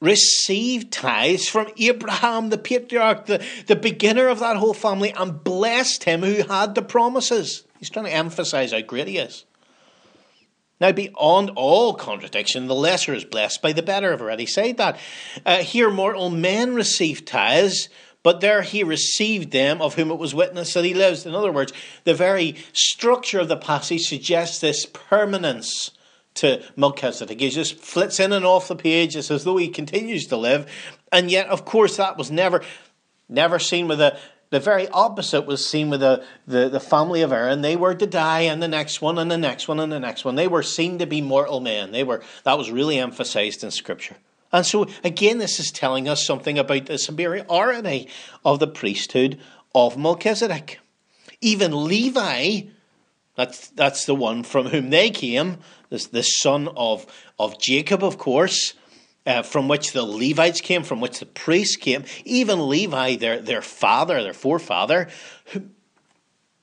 [0.00, 6.04] Received tithes from Abraham, the patriarch, the, the beginner of that whole family, and blessed
[6.04, 7.64] him who had the promises.
[7.78, 9.44] He's trying to emphasize how great he is.
[10.80, 14.12] Now, beyond all contradiction, the lesser is blessed by the better.
[14.12, 14.98] I've already said that.
[15.46, 17.88] Uh, here, mortal men receive tithes
[18.22, 21.26] but there he received them of whom it was witnessed that he lives.
[21.26, 21.72] In other words,
[22.04, 25.90] the very structure of the passage suggests this permanence
[26.34, 27.40] to Melchizedek.
[27.40, 29.16] He just flits in and off the page.
[29.16, 30.70] It's as though he continues to live.
[31.10, 32.62] And yet, of course, that was never
[33.28, 34.16] never seen with the
[34.50, 37.62] the very opposite was seen with the, the, the family of Aaron.
[37.62, 40.26] They were to die, and the next one, and the next one, and the next
[40.26, 40.34] one.
[40.34, 41.90] They were seen to be mortal men.
[41.90, 44.16] They were that was really emphasized in Scripture.
[44.52, 48.08] And so, again, this is telling us something about the superiority
[48.44, 49.40] of the priesthood
[49.74, 50.78] of Melchizedek.
[51.40, 52.62] Even Levi,
[53.34, 57.06] that's, that's the one from whom they came, this, the son of,
[57.38, 58.74] of Jacob, of course,
[59.26, 63.62] uh, from which the Levites came, from which the priests came, even Levi, their, their
[63.62, 65.08] father, their forefather,
[65.46, 65.62] who,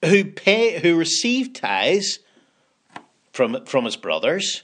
[0.04, 2.20] who, pay, who received tithes
[3.32, 4.64] from, from his brothers,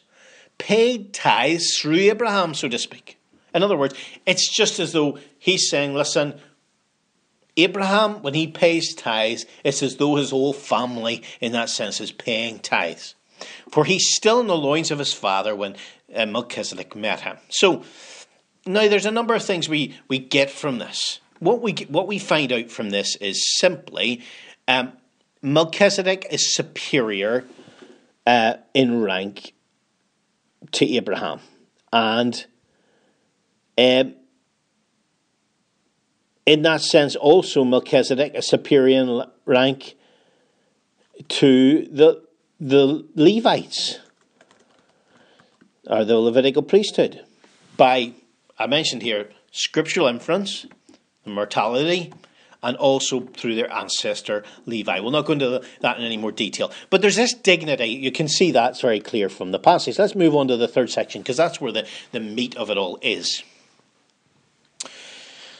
[0.58, 3.15] paid tithes through Abraham, so to speak.
[3.56, 6.40] In other words, it's just as though he's saying, listen,
[7.56, 12.12] Abraham, when he pays tithes, it's as though his whole family, in that sense, is
[12.12, 13.16] paying tithes.
[13.72, 15.78] For he's still in the loins of his father when
[16.14, 17.38] uh, Melchizedek met him.
[17.50, 17.84] So,
[18.66, 21.22] now there's a number of things we, we get from this.
[21.40, 24.22] What we, what we find out from this is simply
[24.68, 24.94] um,
[25.42, 27.46] Melchizedek is superior
[28.28, 29.54] uh, in rank
[30.74, 31.40] to Abraham.
[31.94, 32.46] And
[33.78, 34.16] um,
[36.46, 39.96] in that sense, also Melchizedek, a superior rank
[41.28, 42.24] to the
[42.60, 44.00] the Levites
[45.88, 47.24] or the Levitical priesthood
[47.76, 48.14] by
[48.58, 50.66] I mentioned here scriptural inference,
[51.26, 52.14] mortality,
[52.64, 55.00] and also through their ancestor Levi.
[55.00, 56.72] We'll not go into that in any more detail.
[56.90, 57.88] But there's this dignity.
[57.88, 60.00] You can see that's very clear from the passage.
[60.00, 62.78] Let's move on to the third section because that's where the, the meat of it
[62.78, 63.44] all is.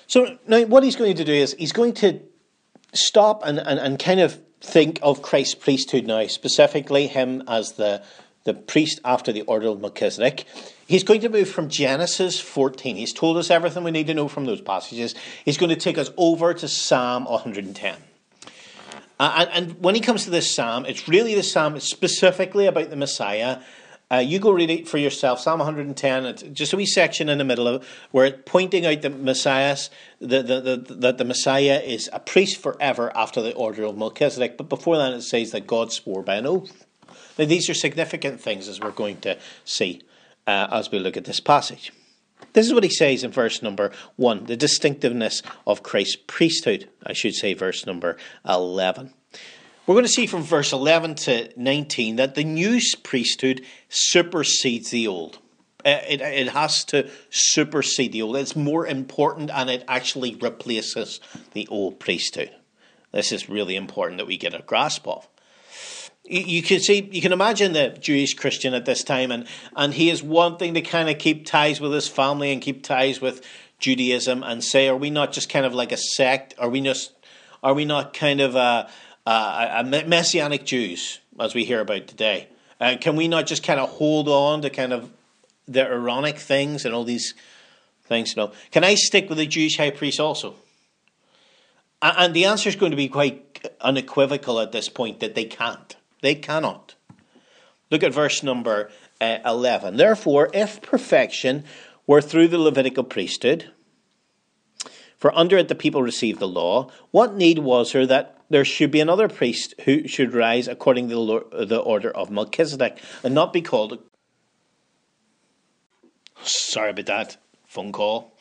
[0.08, 2.22] So now what he's going to do is he's going to
[2.94, 8.04] stop and, and, and kind of think of Christ's priesthood now, specifically him as the,
[8.44, 10.46] the priest after the order of Melchizedek.
[10.88, 12.96] He's going to move from Genesis 14.
[12.96, 15.16] He's told us everything we need to know from those passages.
[15.44, 17.96] He's going to take us over to Psalm 110.
[19.18, 22.90] Uh, and, and, when he comes to this psalm, it's really the psalm specifically about
[22.90, 23.60] the Messiah.
[24.12, 26.26] Uh, you go read it for yourself, Psalm 110.
[26.26, 29.10] It's just a wee section in the middle of it where it's pointing out the
[29.10, 29.76] Messiah,
[30.22, 34.58] that the, the, the, the Messiah is a priest forever after the order of Melchizedek.
[34.58, 36.86] But before that, it says that God swore by an oath
[37.38, 40.04] Now, these are significant things as we're going to see
[40.46, 41.92] uh, as we look at this passage.
[42.54, 46.90] This is what he says in verse number 1, the distinctiveness of Christ's priesthood.
[47.04, 49.14] I should say, verse number 11.
[49.88, 55.08] We're going to see from verse 11 to 19 that the new priesthood supersedes the
[55.08, 55.38] old.
[55.86, 58.36] Uh, it, it has to supersede the old.
[58.36, 61.20] It's more important and it actually replaces
[61.54, 62.50] the old priesthood.
[63.12, 65.28] This is really important that we get a grasp of.
[66.28, 69.46] You can see, you can imagine the Jewish Christian at this time, and,
[69.76, 73.22] and he is wanting to kind of keep ties with his family and keep ties
[73.22, 73.46] with
[73.78, 76.56] Judaism, and say, are we not just kind of like a sect?
[76.58, 77.14] Are we just,
[77.62, 78.90] are we not kind of a,
[79.26, 82.48] a messianic Jews as we hear about today?
[82.80, 85.10] Uh, can we not just kind of hold on to kind of
[85.68, 87.34] the Aaronic things and all these
[88.06, 88.36] things.
[88.36, 88.52] No.
[88.72, 90.56] Can I stick with the Jewish high priest also?
[92.02, 95.96] And the answer is going to be quite unequivocal at this point that they can't.
[96.22, 96.96] They cannot.
[97.90, 99.98] Look at verse number uh, 11.
[99.98, 101.64] Therefore, if perfection
[102.06, 103.72] were through the Levitical priesthood,
[105.18, 108.92] for under it the people received the law, what need was there that there should
[108.92, 113.62] be another priest who should rise according to the order of Melchizedek and not be
[113.62, 114.00] called
[116.46, 118.38] Sorry about that phone call.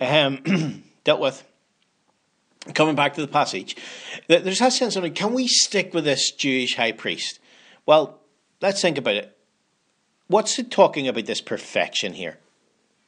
[0.00, 1.42] Um, dealt with.
[2.74, 3.76] Coming back to the passage,
[4.26, 7.38] there's that sense of can we stick with this Jewish high priest?
[7.86, 8.18] Well,
[8.60, 9.38] let's think about it.
[10.26, 12.38] What's it talking about this perfection here?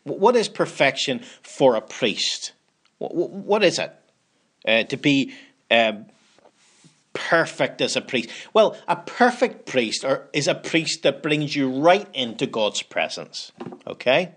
[0.05, 2.53] What is perfection for a priest?
[2.99, 3.93] What is it?
[4.67, 5.35] Uh, to be
[5.73, 6.07] um,
[7.19, 8.31] perfect as a priest.
[8.55, 13.53] Well, a perfect priest or, is a priest that brings you right into God's presence.
[13.87, 14.35] Okay?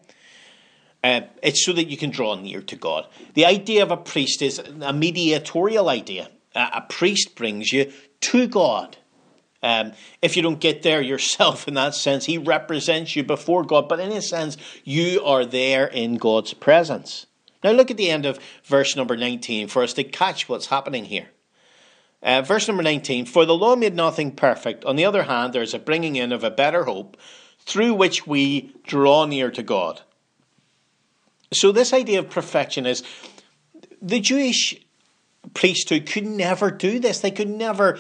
[1.04, 3.08] Uh, it's so that you can draw near to God.
[3.36, 6.30] The idea of a priest is a mediatorial idea.
[6.56, 7.92] Uh, a priest brings you
[8.22, 8.98] to God.
[9.64, 13.88] Um, if you don't get there yourself in that sense, he represents you before God,
[13.88, 17.28] but in a sense, you are there in God's presence.
[17.64, 21.06] Now, look at the end of verse number 19 for us to catch what's happening
[21.06, 21.28] here.
[22.24, 24.86] Uh, verse number 19 For the law made nothing perfect.
[24.86, 27.18] On the other hand, there's a bringing in of a better hope
[27.60, 30.02] through which we draw near to God.
[31.54, 33.04] So, this idea of perfection is
[34.02, 34.76] the Jewish
[35.54, 37.20] priesthood could never do this.
[37.20, 38.00] They could never,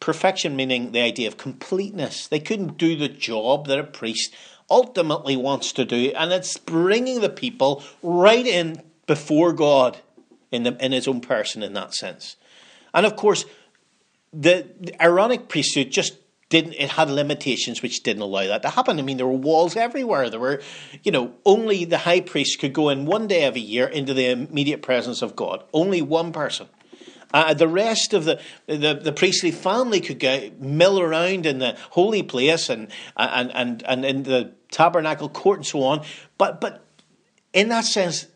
[0.00, 2.26] perfection meaning the idea of completeness.
[2.26, 4.34] They couldn't do the job that a priest
[4.70, 9.98] ultimately wants to do, and it's bringing the people right in before God
[10.50, 12.36] in, the, in his own person in that sense.
[12.94, 13.44] And of course,
[14.32, 16.16] the, the Aaronic priesthood just
[16.52, 18.98] didn't it had limitations which didn't allow that to happen.
[18.98, 20.28] I mean, there were walls everywhere.
[20.28, 20.60] There were,
[21.02, 24.12] you know, only the high priest could go in one day of a year into
[24.12, 25.64] the immediate presence of God.
[25.72, 26.68] Only one person.
[27.32, 31.74] Uh, the rest of the, the, the priestly family could go mill around in the
[31.90, 36.04] holy place and and and and in the tabernacle court and so on.
[36.36, 36.84] But but
[37.54, 38.26] in that sense,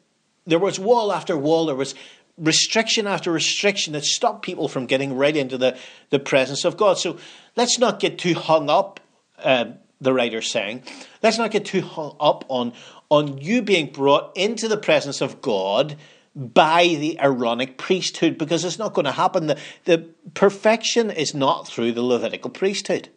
[0.47, 1.67] there was wall after wall.
[1.67, 1.95] There was
[2.39, 5.77] restriction after restriction that stopped people from getting right into the,
[6.11, 6.99] the presence of God.
[6.99, 7.19] So
[7.57, 9.01] let's not get too hung up,
[9.39, 9.67] uh,
[10.01, 10.83] the writer's saying.
[11.23, 12.73] Let's not get too hung up on,
[13.09, 15.97] on you being brought into the presence of God
[16.35, 19.47] by the Aaronic priesthood because it's not going to happen.
[19.47, 19.99] The, the
[20.35, 23.09] perfection is not through the Levitical priesthood.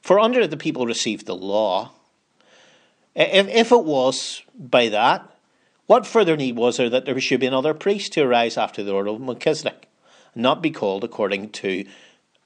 [0.00, 1.90] For under it the people received the law.
[3.16, 5.28] If, if it was by that,
[5.88, 8.92] what further need was there that there should be another priest to arise after the
[8.92, 9.88] order of Melchizedek,
[10.34, 11.86] and not be called according to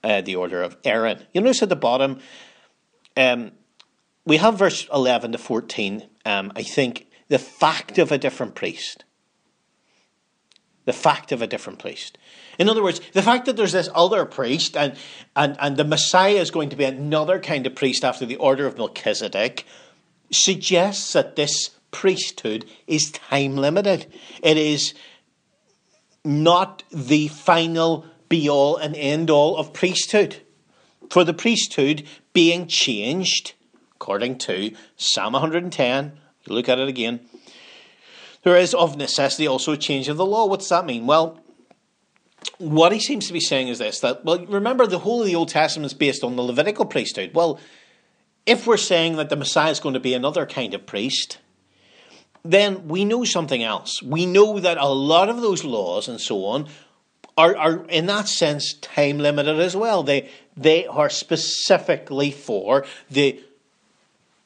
[0.05, 1.27] uh, the order of Aaron?
[1.35, 2.21] You notice at the bottom,
[3.17, 3.51] um,
[4.25, 9.05] we have verse 11 to 14, um, I think, the fact of a different priest.
[10.85, 12.19] The fact of a different priest.
[12.61, 14.95] In other words, the fact that there's this other priest and,
[15.35, 18.67] and, and the Messiah is going to be another kind of priest after the order
[18.67, 19.67] of Melchizedek
[20.31, 24.13] suggests that this priesthood is time limited.
[24.43, 24.95] It is
[26.25, 30.43] not the final be all and end all of priesthood.
[31.11, 33.53] For the priesthood being changed,
[33.95, 37.21] according to Psalm 110, look at it again,
[38.43, 40.47] there is of necessity also a change of the law.
[40.47, 41.07] What's that mean?
[41.07, 41.39] Well,
[42.59, 45.37] what he seems to be saying is this that, well, remember the whole of the
[45.37, 47.33] Old Testament is based on the Levitical priesthood.
[47.35, 47.61] Well,
[48.47, 51.39] if we're saying that the Messiah is going to be another kind of priest,
[52.45, 54.03] then we know something else.
[54.03, 56.69] We know that a lot of those laws and so on
[57.37, 60.03] are, are in that sense time limited as well.
[60.03, 63.41] They they are specifically for the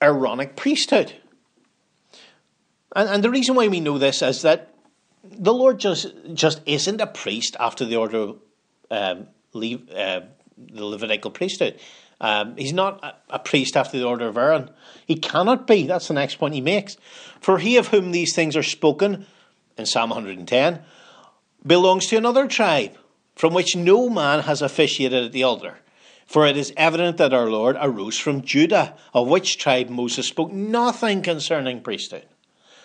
[0.01, 1.15] Aaronic priesthood.
[2.95, 4.75] And, and the reason why we know this is that
[5.25, 8.39] the Lord just just isn't a priest after the order of
[8.91, 10.21] um, Le- uh,
[10.59, 11.79] the Levitical priesthood.
[12.21, 14.71] Um, he's not a, a priest after the order of Aaron.
[15.07, 15.87] He cannot be.
[15.87, 16.97] That's the next point he makes.
[17.41, 19.27] For he of whom these things are spoken
[19.77, 20.83] in Psalm 110
[21.67, 22.97] belongs to another tribe
[23.35, 25.79] from which no man has officiated at the altar.
[26.27, 30.53] For it is evident that our Lord arose from Judah, of which tribe Moses spoke
[30.53, 32.27] nothing concerning priesthood.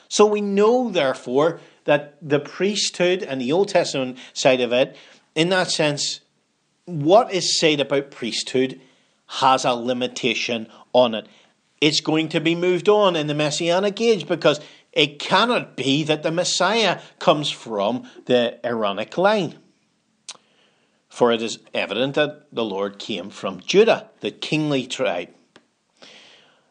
[0.10, 4.96] So we know, therefore, that the priesthood and the Old Testament side of it,
[5.34, 6.20] in that sense,
[6.86, 8.80] what is said about priesthood
[9.40, 11.26] has a limitation on it.
[11.80, 14.60] It's going to be moved on in the Messianic age because
[14.92, 19.58] it cannot be that the Messiah comes from the Aaronic line.
[21.08, 25.30] For it is evident that the Lord came from Judah, the kingly tribe.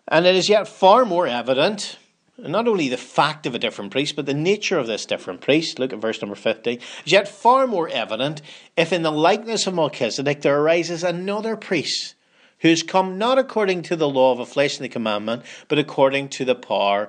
[0.07, 1.99] And it is yet far more evident,
[2.37, 5.79] not only the fact of a different priest, but the nature of this different priest.
[5.79, 6.75] Look at verse number 50.
[6.75, 8.43] Is yet far more evident
[8.77, 12.17] if in the likeness of Melchizedek there arises another priest
[12.61, 16.29] who's come not according to the law of a flesh and the commandment, but according
[16.29, 17.09] to the power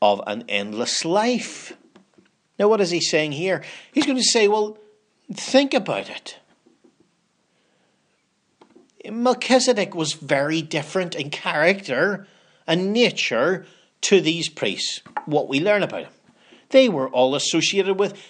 [0.00, 1.76] of an endless life.
[2.58, 3.62] Now, what is he saying here?
[3.92, 4.78] He's going to say, well,
[5.32, 6.38] think about it.
[9.10, 12.26] Melchizedek was very different in character
[12.66, 13.66] and nature
[14.02, 16.12] to these priests, what we learn about him.
[16.70, 18.20] They were all associated with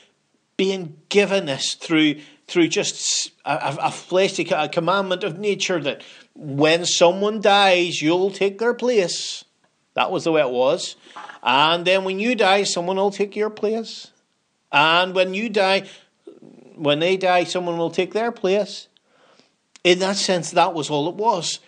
[0.57, 6.03] being given this through, through just a, a flesh, a commandment of nature that
[6.41, 9.45] when someone dies, you'll take their place.
[9.95, 10.95] That was the way it was.
[11.43, 14.13] And then when you die, someone will take your place.
[14.71, 15.89] And when you die,
[16.77, 18.87] when they die, someone will take their place.
[19.83, 21.59] In that sense, that was all it was.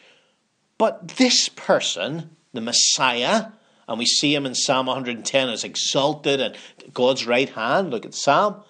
[0.78, 3.46] But this person, the Messiah,
[3.88, 6.56] and we see him in Psalm 110 as exalted at
[6.94, 7.90] God's right hand.
[7.90, 8.62] Look at Psalm.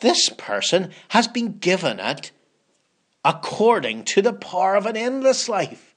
[0.00, 2.30] This person has been given it
[3.24, 5.94] according to the power of an endless life.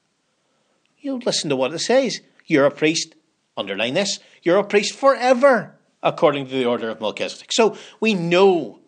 [1.00, 2.20] You listen to what it says.
[2.46, 3.14] You're a priest,
[3.56, 7.52] underline this, you're a priest forever, according to the order of Melchizedek.
[7.52, 8.78] So we know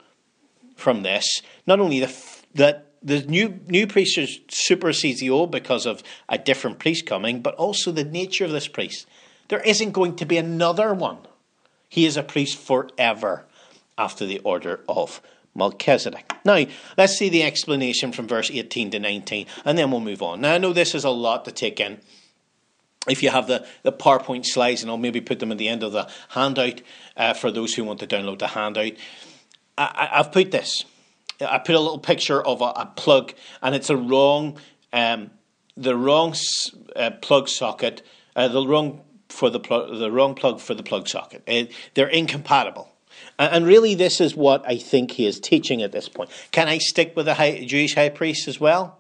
[0.76, 2.16] from this not only the,
[2.54, 4.18] that the new new priest
[4.50, 8.68] supersedes the old because of a different priest coming, but also the nature of this
[8.68, 9.06] priest.
[9.48, 11.18] There isn't going to be another one.
[11.88, 13.46] He is a priest forever
[13.98, 15.20] after the order of
[15.60, 16.32] Melchizedek.
[16.44, 16.64] Now,
[16.96, 20.40] let's see the explanation from verse 18 to 19, and then we'll move on.
[20.40, 22.00] Now, I know this is a lot to take in.
[23.08, 25.82] If you have the, the PowerPoint slides, and I'll maybe put them at the end
[25.82, 26.80] of the handout
[27.16, 28.92] uh, for those who want to download the handout,
[29.78, 30.84] I, have put this.
[31.40, 33.32] I put a little picture of a, a plug,
[33.62, 34.58] and it's a wrong,
[34.92, 35.30] um,
[35.76, 36.34] the wrong
[36.96, 38.02] uh, plug socket,
[38.36, 41.48] uh, the wrong for the plug, the wrong plug for the plug socket.
[41.94, 42.89] They're incompatible.
[43.38, 46.30] And really, this is what I think he is teaching at this point.
[46.50, 48.98] Can I stick with the high, Jewish high priest as well?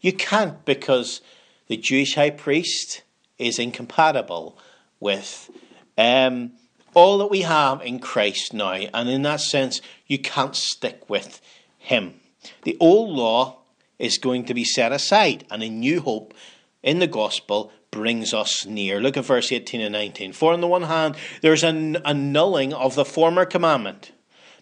[0.00, 1.20] You can't because
[1.68, 3.02] the Jewish high priest
[3.38, 4.58] is incompatible
[5.00, 5.50] with
[5.98, 6.52] um,
[6.94, 8.72] all that we have in Christ now.
[8.72, 11.40] And in that sense, you can't stick with
[11.78, 12.14] him.
[12.62, 13.58] The old law
[13.98, 16.34] is going to be set aside, and a new hope
[16.82, 19.00] in the gospel brings us near.
[19.00, 20.32] Look at verse 18 and 19.
[20.32, 24.10] For on the one hand, there's an annulling of the former commandment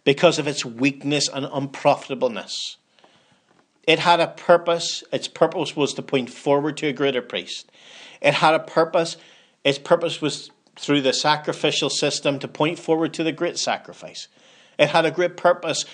[0.05, 2.77] because of its weakness and unprofitableness.
[3.85, 5.03] It had a purpose.
[5.13, 7.71] Its purpose was to point forward to a greater priest.
[8.21, 9.17] It had a purpose.
[9.65, 14.29] Its purpose was through the sacrificial system to point forward to the great sacrifice.
[14.79, 15.85] It had a great purpose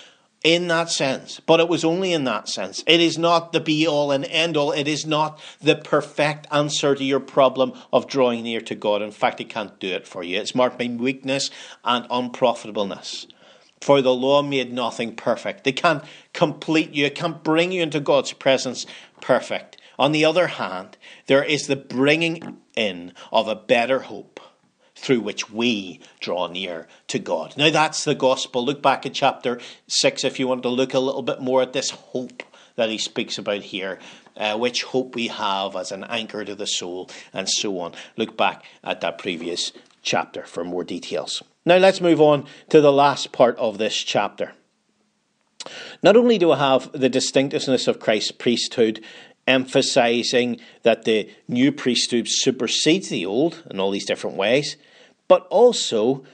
[0.46, 2.84] in that sense, but it was only in that sense.
[2.86, 4.70] It is not the be all and end all.
[4.70, 9.02] It is not the perfect answer to your problem of drawing near to God.
[9.02, 10.38] In fact, it can't do it for you.
[10.38, 11.50] It's marked by weakness
[11.84, 13.26] and unprofitableness.
[13.80, 15.66] For the law made nothing perfect.
[15.66, 18.86] It can't complete you, it can't bring you into God's presence
[19.20, 19.78] perfect.
[19.98, 24.35] On the other hand, there is the bringing in of a better hope
[24.96, 27.54] through which we draw near to God.
[27.56, 28.64] Now, that's the gospel.
[28.64, 31.72] Look back at chapter 6 if you want to look a little bit more at
[31.72, 32.42] this hope
[32.76, 33.98] that he speaks about here,
[34.36, 37.92] uh, which hope we have as an anchor to the soul, and so on.
[38.16, 39.72] Look back at that previous
[40.02, 41.42] chapter for more details.
[41.64, 44.52] Now, let's move on to the last part of this chapter.
[46.02, 49.02] Not only do we have the distinctiveness of Christ's priesthood
[49.46, 54.76] emphasizing that the new priesthood supersedes the old in all these different ways,
[55.28, 56.24] but also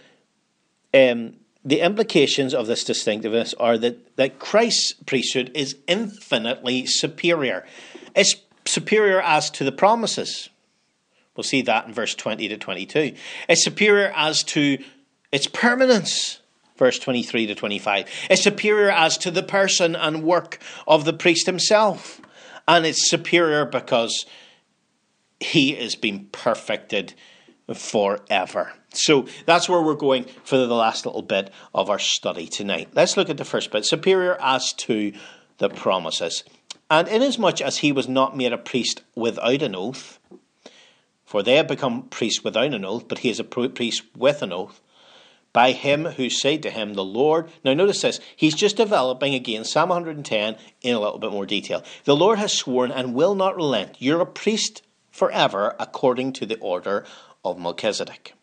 [0.95, 1.35] um,
[1.65, 7.67] the implications of this distinctiveness are that, that Christ's priesthood is infinitely superior.
[8.15, 8.35] It's
[8.65, 10.49] superior as to the promises.
[11.37, 13.15] We'll see that in verse 20 to 22.
[13.49, 14.79] It's superior as to
[15.31, 16.39] its permanence
[16.77, 18.07] verse 23 to 25.
[18.29, 20.59] It's superior as to the person and work
[20.89, 22.21] of the priest himself
[22.77, 24.25] and it's superior because
[25.41, 27.13] he has been perfected
[27.75, 28.73] forever.
[28.95, 32.89] So that's where we're going for the last little bit of our study tonight.
[32.95, 35.13] Let's look at the first bit superior as to
[35.59, 36.45] the promises.
[36.91, 40.19] And inasmuch as he was not made a priest without an oath,
[41.25, 44.53] for they have become priests without an oath, but he is a priest with an
[44.53, 44.81] oath,
[45.53, 47.51] by him who said to him, The Lord.
[47.65, 48.21] Now, notice this.
[48.35, 51.85] He's just developing again Psalm 110 in a little bit more detail.
[52.05, 53.97] The Lord has sworn and will not relent.
[53.99, 57.05] You're a priest forever according to the order
[57.45, 58.35] of Melchizedek.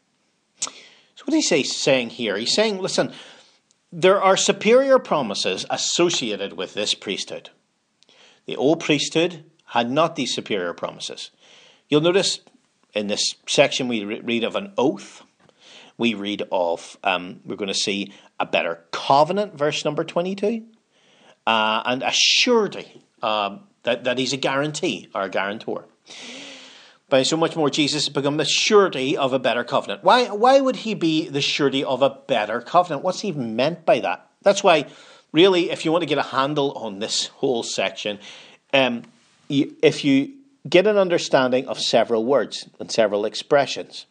[0.60, 2.38] So, what is he saying here?
[2.38, 3.12] He's saying, listen,
[3.92, 7.50] there are superior promises associated with this priesthood.
[8.46, 11.32] The old priesthood had not these superior promises.
[11.88, 12.40] You'll notice
[12.94, 15.24] in this section we read of an oath.
[16.00, 20.64] We read of, um, we're going to see a better covenant, verse number 22,
[21.46, 25.86] uh, and a surety uh, that, that he's a guarantee or a guarantor
[27.10, 30.04] by so much more Jesus has become the surety of a better covenant.
[30.04, 33.04] Why, why would he be the surety of a better covenant?
[33.04, 34.28] What's he meant by that?
[34.44, 34.86] That's why,
[35.32, 38.20] really, if you want to get a handle on this whole section,
[38.74, 39.04] um,
[39.48, 40.34] you, if you
[40.68, 44.06] get an understanding of several words and several expressions,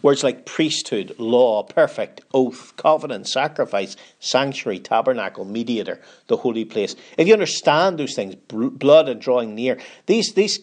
[0.00, 6.94] Words like priesthood, law, perfect, oath, covenant, sacrifice, sanctuary, tabernacle, mediator, the holy place.
[7.16, 10.60] If you understand those things, blood and drawing near, these, these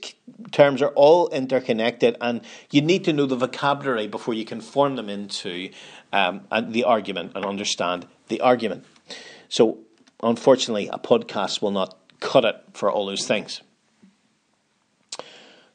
[0.52, 4.96] terms are all interconnected, and you need to know the vocabulary before you can form
[4.96, 5.70] them into
[6.14, 8.86] um, the argument and understand the argument.
[9.50, 9.80] So,
[10.24, 13.62] unfortunately, a podcast will not cut it for all those things.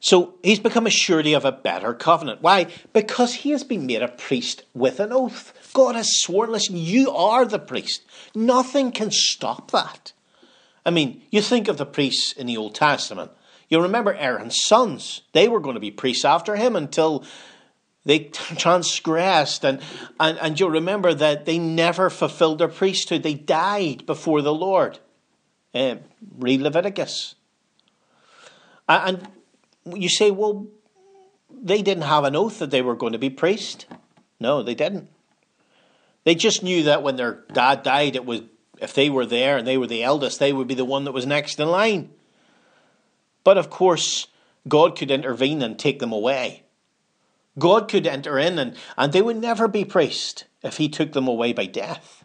[0.00, 2.40] So he's become a surety of a better covenant.
[2.40, 2.68] Why?
[2.94, 5.52] Because he has been made a priest with an oath.
[5.74, 8.02] God has sworn, listen, you are the priest.
[8.34, 10.14] Nothing can stop that.
[10.86, 13.30] I mean, you think of the priests in the Old Testament.
[13.68, 15.20] You remember Aaron's sons.
[15.32, 17.22] They were going to be priests after him until
[18.06, 19.66] they transgressed.
[19.66, 19.80] And,
[20.18, 23.22] and, and you'll remember that they never fulfilled their priesthood.
[23.22, 24.98] They died before the Lord.
[25.74, 25.96] Uh,
[26.38, 27.34] read Leviticus.
[28.88, 29.28] And
[29.86, 30.66] you say, well,
[31.50, 33.86] they didn't have an oath that they were going to be priests.
[34.38, 35.08] No, they didn't.
[36.24, 38.42] They just knew that when their dad died, it was
[38.80, 41.12] if they were there and they were the eldest, they would be the one that
[41.12, 42.10] was next in line.
[43.44, 44.26] But of course,
[44.66, 46.64] God could intervene and take them away.
[47.58, 51.28] God could enter in and, and they would never be priests if he took them
[51.28, 52.24] away by death.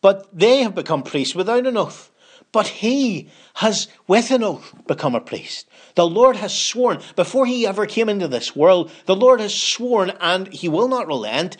[0.00, 2.10] But they have become priests without an oath.
[2.50, 5.68] But he has, with an oath, become a priest.
[5.96, 10.12] The Lord has sworn, before he ever came into this world, the Lord has sworn,
[10.20, 11.56] and he will not relent.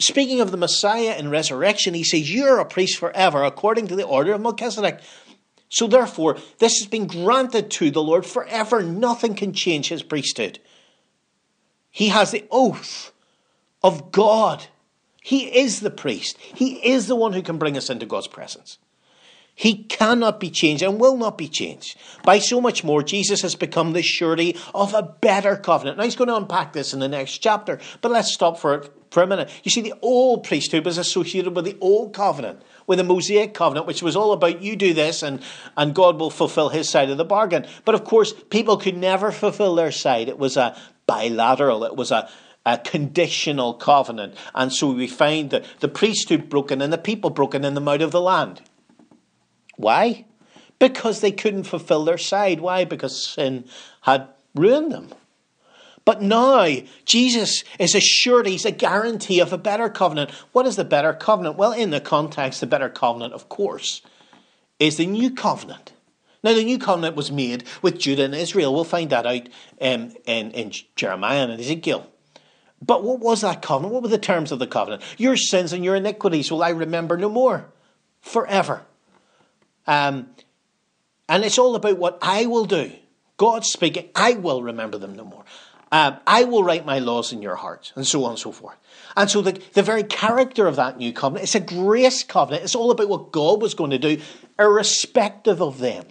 [0.00, 4.06] Speaking of the Messiah in resurrection, he says, You're a priest forever, according to the
[4.06, 5.00] order of Melchizedek.
[5.68, 8.82] So therefore, this has been granted to the Lord forever.
[8.82, 10.58] Nothing can change his priesthood.
[11.90, 13.12] He has the oath
[13.82, 14.66] of God.
[15.22, 16.36] He is the priest.
[16.38, 18.78] He is the one who can bring us into God's presence.
[19.54, 21.96] He cannot be changed and will not be changed.
[22.24, 25.96] By so much more, Jesus has become the surety of a better covenant.
[25.96, 28.84] Now, he's going to unpack this in the next chapter, but let's stop for
[29.14, 29.48] for a minute.
[29.62, 33.86] You see, the old priesthood was associated with the old covenant, with the Mosaic covenant,
[33.86, 35.40] which was all about you do this and,
[35.76, 37.64] and God will fulfill his side of the bargain.
[37.84, 40.28] But of course, people could never fulfill their side.
[40.28, 40.76] It was a
[41.06, 42.28] bilateral, it was a,
[42.66, 44.34] a conditional covenant.
[44.52, 48.02] And so we find that the priesthood broken and the people broken in them out
[48.02, 48.62] of the land.
[49.76, 50.24] Why?
[50.78, 52.60] Because they couldn't fulfill their side.
[52.60, 52.84] Why?
[52.84, 53.64] Because sin
[54.02, 55.10] had ruined them.
[56.04, 56.68] But now,
[57.06, 60.30] Jesus is assured he's a guarantee of a better covenant.
[60.52, 61.56] What is the better covenant?
[61.56, 64.02] Well, in the context, the better covenant, of course,
[64.78, 65.92] is the new covenant.
[66.42, 68.74] Now, the new covenant was made with Judah and Israel.
[68.74, 69.48] We'll find that out
[69.80, 72.06] um, in, in Jeremiah and Ezekiel.
[72.82, 73.94] But what was that covenant?
[73.94, 75.02] What were the terms of the covenant?
[75.16, 77.72] Your sins and your iniquities will I remember no more
[78.20, 78.82] forever.
[79.86, 80.28] Um,
[81.28, 82.92] and it's all about what I will do.
[83.36, 85.44] God speaking, I will remember them no more.
[85.90, 88.76] Um, I will write my laws in your hearts, and so on and so forth.
[89.16, 92.64] And so the, the very character of that new covenant, it's a grace covenant.
[92.64, 94.20] It's all about what God was going to do,
[94.58, 96.06] irrespective of them.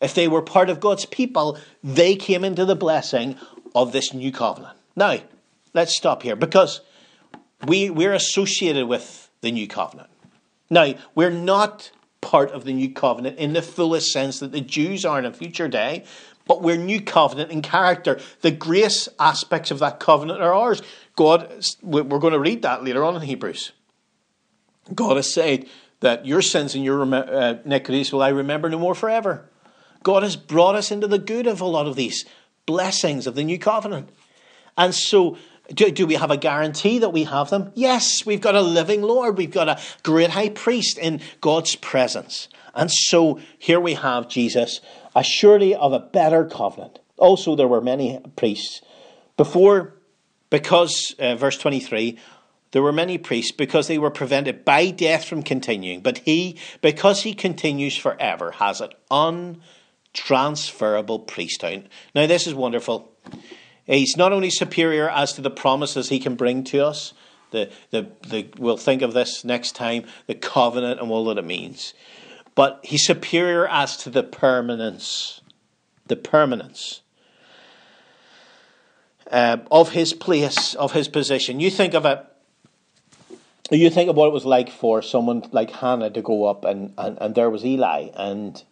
[0.00, 3.36] If they were part of God's people, they came into the blessing
[3.74, 4.76] of this new covenant.
[4.96, 5.20] Now,
[5.72, 6.80] let's stop here because
[7.66, 10.10] we, we're associated with the new covenant.
[10.68, 11.92] Now, we're not
[12.22, 15.32] part of the new covenant in the fullest sense that the Jews are in a
[15.32, 16.04] future day,
[16.46, 18.18] but we're new covenant in character.
[18.40, 20.80] The grace aspects of that covenant are ours.
[21.14, 23.72] God, we're going to read that later on in Hebrews.
[24.94, 25.66] God has said
[26.00, 29.48] that your sins and your uh, iniquities will I remember no more forever.
[30.02, 32.24] God has brought us into the good of a lot of these
[32.66, 34.08] blessings of the new covenant.
[34.76, 35.36] And so,
[35.74, 37.72] do, do, we have a guarantee that we have them?
[37.74, 39.38] Yes, we've got a living Lord.
[39.38, 42.48] We've got a great high priest in God's presence.
[42.74, 44.80] And so here we have Jesus,
[45.14, 46.98] a surety of a better covenant.
[47.16, 48.80] Also, there were many priests.
[49.36, 49.94] Before,
[50.50, 52.18] because, uh, verse 23,
[52.72, 56.00] there were many priests because they were prevented by death from continuing.
[56.00, 61.90] But he, because he continues forever, has an untransferable priesthood.
[62.14, 63.12] Now, this is wonderful.
[63.98, 67.12] He's not only superior as to the promises he can bring to us,
[67.50, 71.44] the, the, the, we'll think of this next time, the covenant and all that it
[71.44, 71.92] means,
[72.54, 75.42] but he's superior as to the permanence.
[76.06, 77.02] The permanence.
[79.30, 81.60] Uh, of his place, of his position.
[81.60, 82.26] You think of it
[83.70, 86.92] you think of what it was like for someone like Hannah to go up and,
[86.98, 88.62] and, and there was Eli and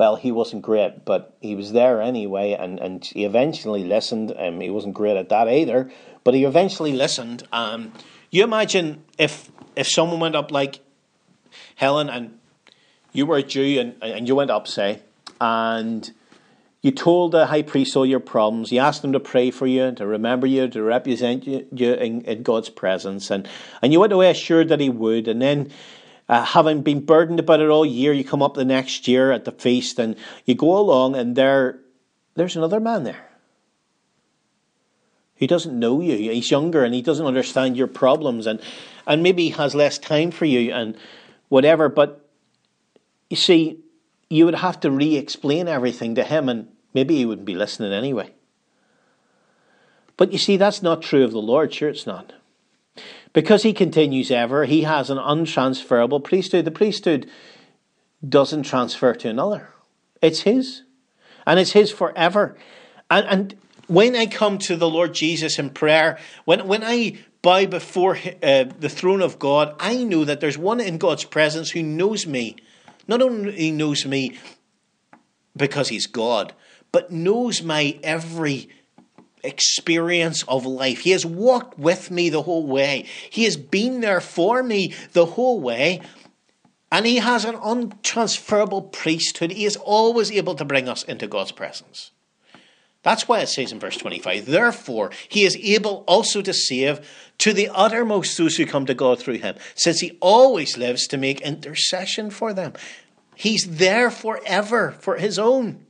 [0.00, 4.58] well he wasn't great but he was there anyway and, and he eventually listened um,
[4.58, 5.90] he wasn't great at that either
[6.24, 7.92] but he eventually listened um,
[8.30, 10.80] you imagine if if someone went up like
[11.76, 12.38] Helen and
[13.12, 15.02] you were a Jew and, and you went up say
[15.38, 16.10] and
[16.80, 18.72] you told the high priest all your problems.
[18.72, 22.22] You asked him to pray for you, to remember you, to represent you, you in,
[22.22, 23.30] in, God's presence.
[23.30, 23.46] And,
[23.82, 25.28] and you went away assured that he would.
[25.28, 25.70] And then,
[26.30, 29.44] uh, having been burdened about it all year, you come up the next year at
[29.44, 30.14] the feast and
[30.44, 31.80] you go along, and there,
[32.36, 33.28] there's another man there.
[35.34, 36.16] He doesn't know you.
[36.16, 38.46] He's younger and he doesn't understand your problems.
[38.46, 38.60] And,
[39.08, 40.96] and maybe he has less time for you and
[41.48, 41.88] whatever.
[41.88, 42.24] But
[43.28, 43.80] you see,
[44.28, 47.92] you would have to re explain everything to him, and maybe he wouldn't be listening
[47.92, 48.30] anyway.
[50.16, 51.74] But you see, that's not true of the Lord.
[51.74, 52.34] Sure, it's not.
[53.32, 56.64] Because he continues ever, he has an untransferable priesthood.
[56.64, 57.30] The priesthood
[58.26, 59.68] doesn't transfer to another,
[60.20, 60.82] it's his.
[61.46, 62.56] And it's his forever.
[63.10, 63.56] And, and
[63.86, 68.64] when I come to the Lord Jesus in prayer, when, when I bow before uh,
[68.78, 72.56] the throne of God, I know that there's one in God's presence who knows me
[73.08, 74.38] not only knows me
[75.56, 76.52] because he's God,
[76.92, 78.68] but knows my every
[79.42, 81.00] experience of life.
[81.00, 83.06] He has walked with me the whole way.
[83.30, 86.00] He has been there for me the whole way.
[86.92, 89.52] And he has an untransferable priesthood.
[89.52, 92.10] He is always able to bring us into God's presence.
[93.02, 97.00] That's why it says in verse 25, therefore, he is able also to save
[97.38, 101.16] to the uttermost those who come to God through him, since he always lives to
[101.16, 102.74] make intercession for them.
[103.34, 105.86] He's there forever for his own.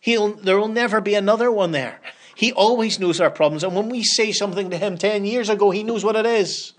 [0.00, 2.00] He'll, there will never be another one there.
[2.36, 3.64] He always knows our problems.
[3.64, 6.72] And when we say something to him 10 years ago, he knows what it is.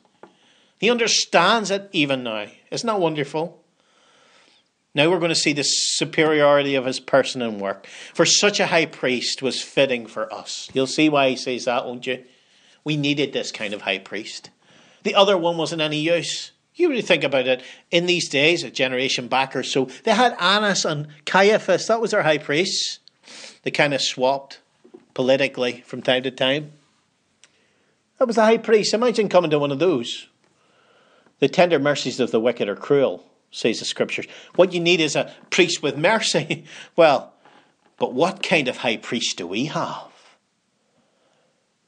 [0.80, 2.48] He understands it even now.
[2.72, 3.62] Isn't that wonderful?
[4.94, 7.86] Now we're going to see the superiority of his person and work.
[8.14, 10.70] For such a high priest was fitting for us.
[10.74, 12.24] You'll see why he says that, won't you?
[12.84, 14.50] We needed this kind of high priest.
[15.04, 16.52] The other one wasn't any use.
[16.76, 20.36] You really think about it, in these days, a generation back or so, they had
[20.40, 21.88] Annas and Caiaphas.
[21.88, 23.00] That was their high priests.
[23.64, 24.60] They kind of swapped
[25.16, 26.74] politically from time to time.
[28.20, 28.94] That was the high priest.
[28.94, 30.28] Imagine coming to one of those.
[31.40, 34.28] The tender mercies of the wicked are cruel, says the scriptures.
[34.56, 36.66] What you need is a priest with mercy.
[36.96, 37.34] well,
[37.98, 40.12] but what kind of high priest do we have?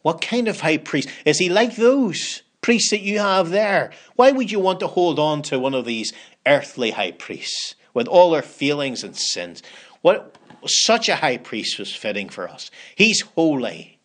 [0.01, 1.09] What kind of high priest?
[1.25, 3.91] Is he like those priests that you have there?
[4.15, 6.13] Why would you want to hold on to one of these
[6.45, 9.61] earthly high priests with all their feelings and sins?
[10.01, 12.71] What such a high priest was fitting for us.
[12.95, 13.99] He's holy.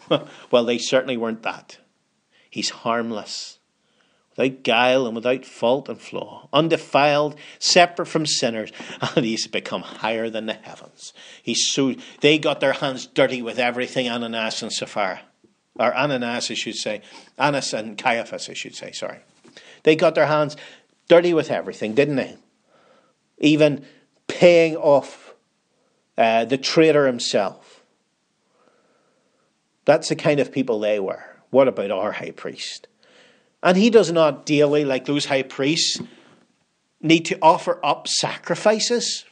[0.50, 1.78] well, they certainly weren't that.
[2.50, 3.58] He's harmless,
[4.36, 8.72] without guile and without fault and flaw, undefiled, separate from sinners,
[9.16, 11.12] and he's become higher than the heavens.
[11.42, 15.20] He's so they got their hands dirty with everything Ananias and Sapphira
[15.78, 17.02] or Ananias, I should say,
[17.38, 19.18] Annas and Caiaphas, I should say, sorry.
[19.84, 20.56] They got their hands
[21.08, 22.36] dirty with everything, didn't they?
[23.38, 23.84] Even
[24.28, 25.21] paying off
[26.16, 27.82] uh, the traitor himself.
[29.84, 31.24] That's the kind of people they were.
[31.50, 32.86] What about our high priest?
[33.62, 36.00] And he does not daily, like those high priests,
[37.00, 39.24] need to offer up sacrifices.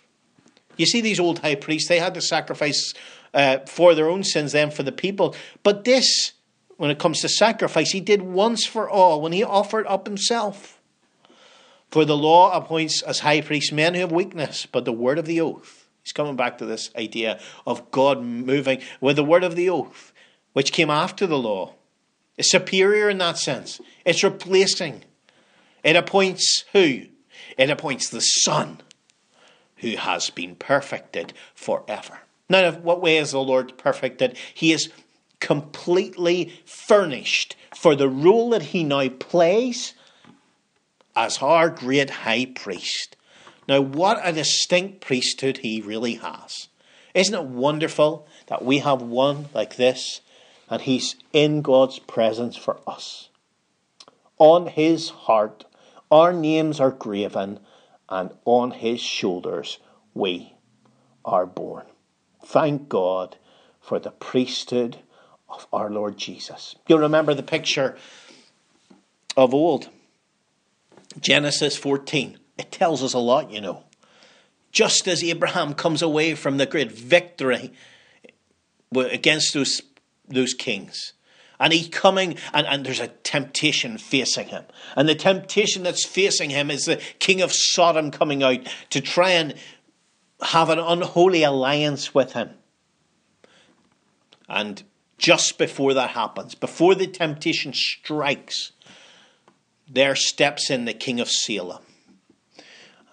[0.77, 2.95] You see, these old high priests, they had to sacrifice
[3.35, 5.35] uh, for their own sins, then for the people.
[5.63, 6.33] But this,
[6.77, 10.81] when it comes to sacrifice, he did once for all when he offered up himself.
[11.91, 15.27] For the law appoints as high priests men who have weakness, but the word of
[15.27, 15.80] the oath.
[16.11, 20.13] He's coming back to this idea of God moving with the word of the oath,
[20.55, 21.75] which came after the law,
[22.37, 23.81] is superior in that sense.
[24.05, 25.05] It's replacing.
[25.85, 27.03] It appoints who?
[27.57, 28.81] It appoints the Son
[29.77, 32.19] who has been perfected forever.
[32.49, 34.37] Now, in what way is the Lord perfected?
[34.53, 34.91] He is
[35.39, 39.95] completely furnished for the role that he now plays
[41.15, 43.15] as our great high priest.
[43.71, 46.67] Now, what a distinct priesthood he really has.
[47.15, 50.23] Isn't it wonderful that we have one like this
[50.69, 53.29] and he's in God's presence for us?
[54.39, 55.67] On his heart,
[56.11, 57.61] our names are graven,
[58.09, 59.79] and on his shoulders,
[60.15, 60.55] we
[61.25, 61.87] are born.
[62.45, 63.37] Thank God
[63.81, 64.99] for the priesthood
[65.49, 66.75] of our Lord Jesus.
[66.89, 67.97] You'll remember the picture
[69.37, 69.91] of old.
[71.21, 72.37] Genesis 14.
[72.61, 73.85] It tells us a lot, you know.
[74.71, 77.73] Just as Abraham comes away from the great victory
[78.95, 79.81] against those,
[80.29, 81.15] those kings,
[81.59, 84.65] and he's coming, and, and there's a temptation facing him.
[84.95, 89.31] And the temptation that's facing him is the king of Sodom coming out to try
[89.31, 89.55] and
[90.43, 92.51] have an unholy alliance with him.
[94.49, 94.83] And
[95.17, 98.73] just before that happens, before the temptation strikes,
[99.89, 101.83] there steps in the king of Salem.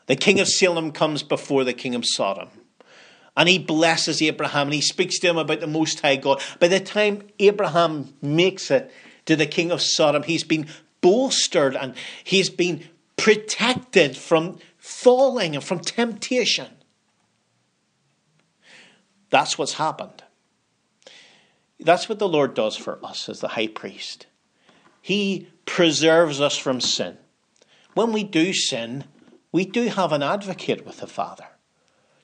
[0.08, 2.49] The king of Salem comes before the king of Sodom.
[3.36, 6.41] And he blesses Abraham and he speaks to him about the Most High God.
[6.60, 8.91] By the time Abraham makes it
[9.26, 10.68] to the king of Sodom, he's been
[11.01, 11.93] bolstered and
[12.24, 12.84] he's been
[13.16, 16.68] protected from falling and from temptation.
[19.30, 20.24] That's what's happened.
[21.80, 24.26] That's what the Lord does for us as the high priest.
[25.01, 27.18] He preserves us from sin.
[27.93, 29.03] When we do sin,
[29.58, 31.47] we do have an advocate with the Father,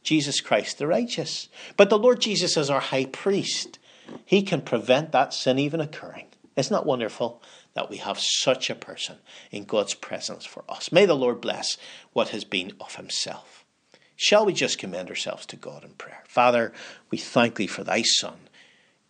[0.03, 1.49] Jesus Christ the righteous.
[1.77, 3.79] But the Lord Jesus is our high priest.
[4.23, 6.27] He can prevent that sin even occurring.
[6.55, 7.41] Isn't that wonderful
[7.73, 9.17] that we have such a person
[9.49, 10.91] in God's presence for us?
[10.91, 11.75] May the Lord bless
[12.11, 13.65] what has been of himself.
[14.15, 16.23] Shall we just commend ourselves to God in prayer?
[16.27, 16.71] Father,
[17.09, 18.37] we thank thee for thy Son.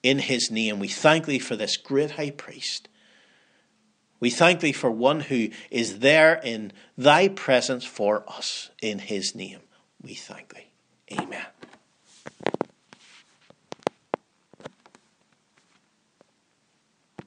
[0.01, 2.88] In his name, we thank thee for this great high priest.
[4.24, 8.69] We thank thee for one who is there in thy presence for us.
[8.82, 9.59] In his name,
[10.01, 10.67] we thank thee.
[11.11, 11.45] Amen.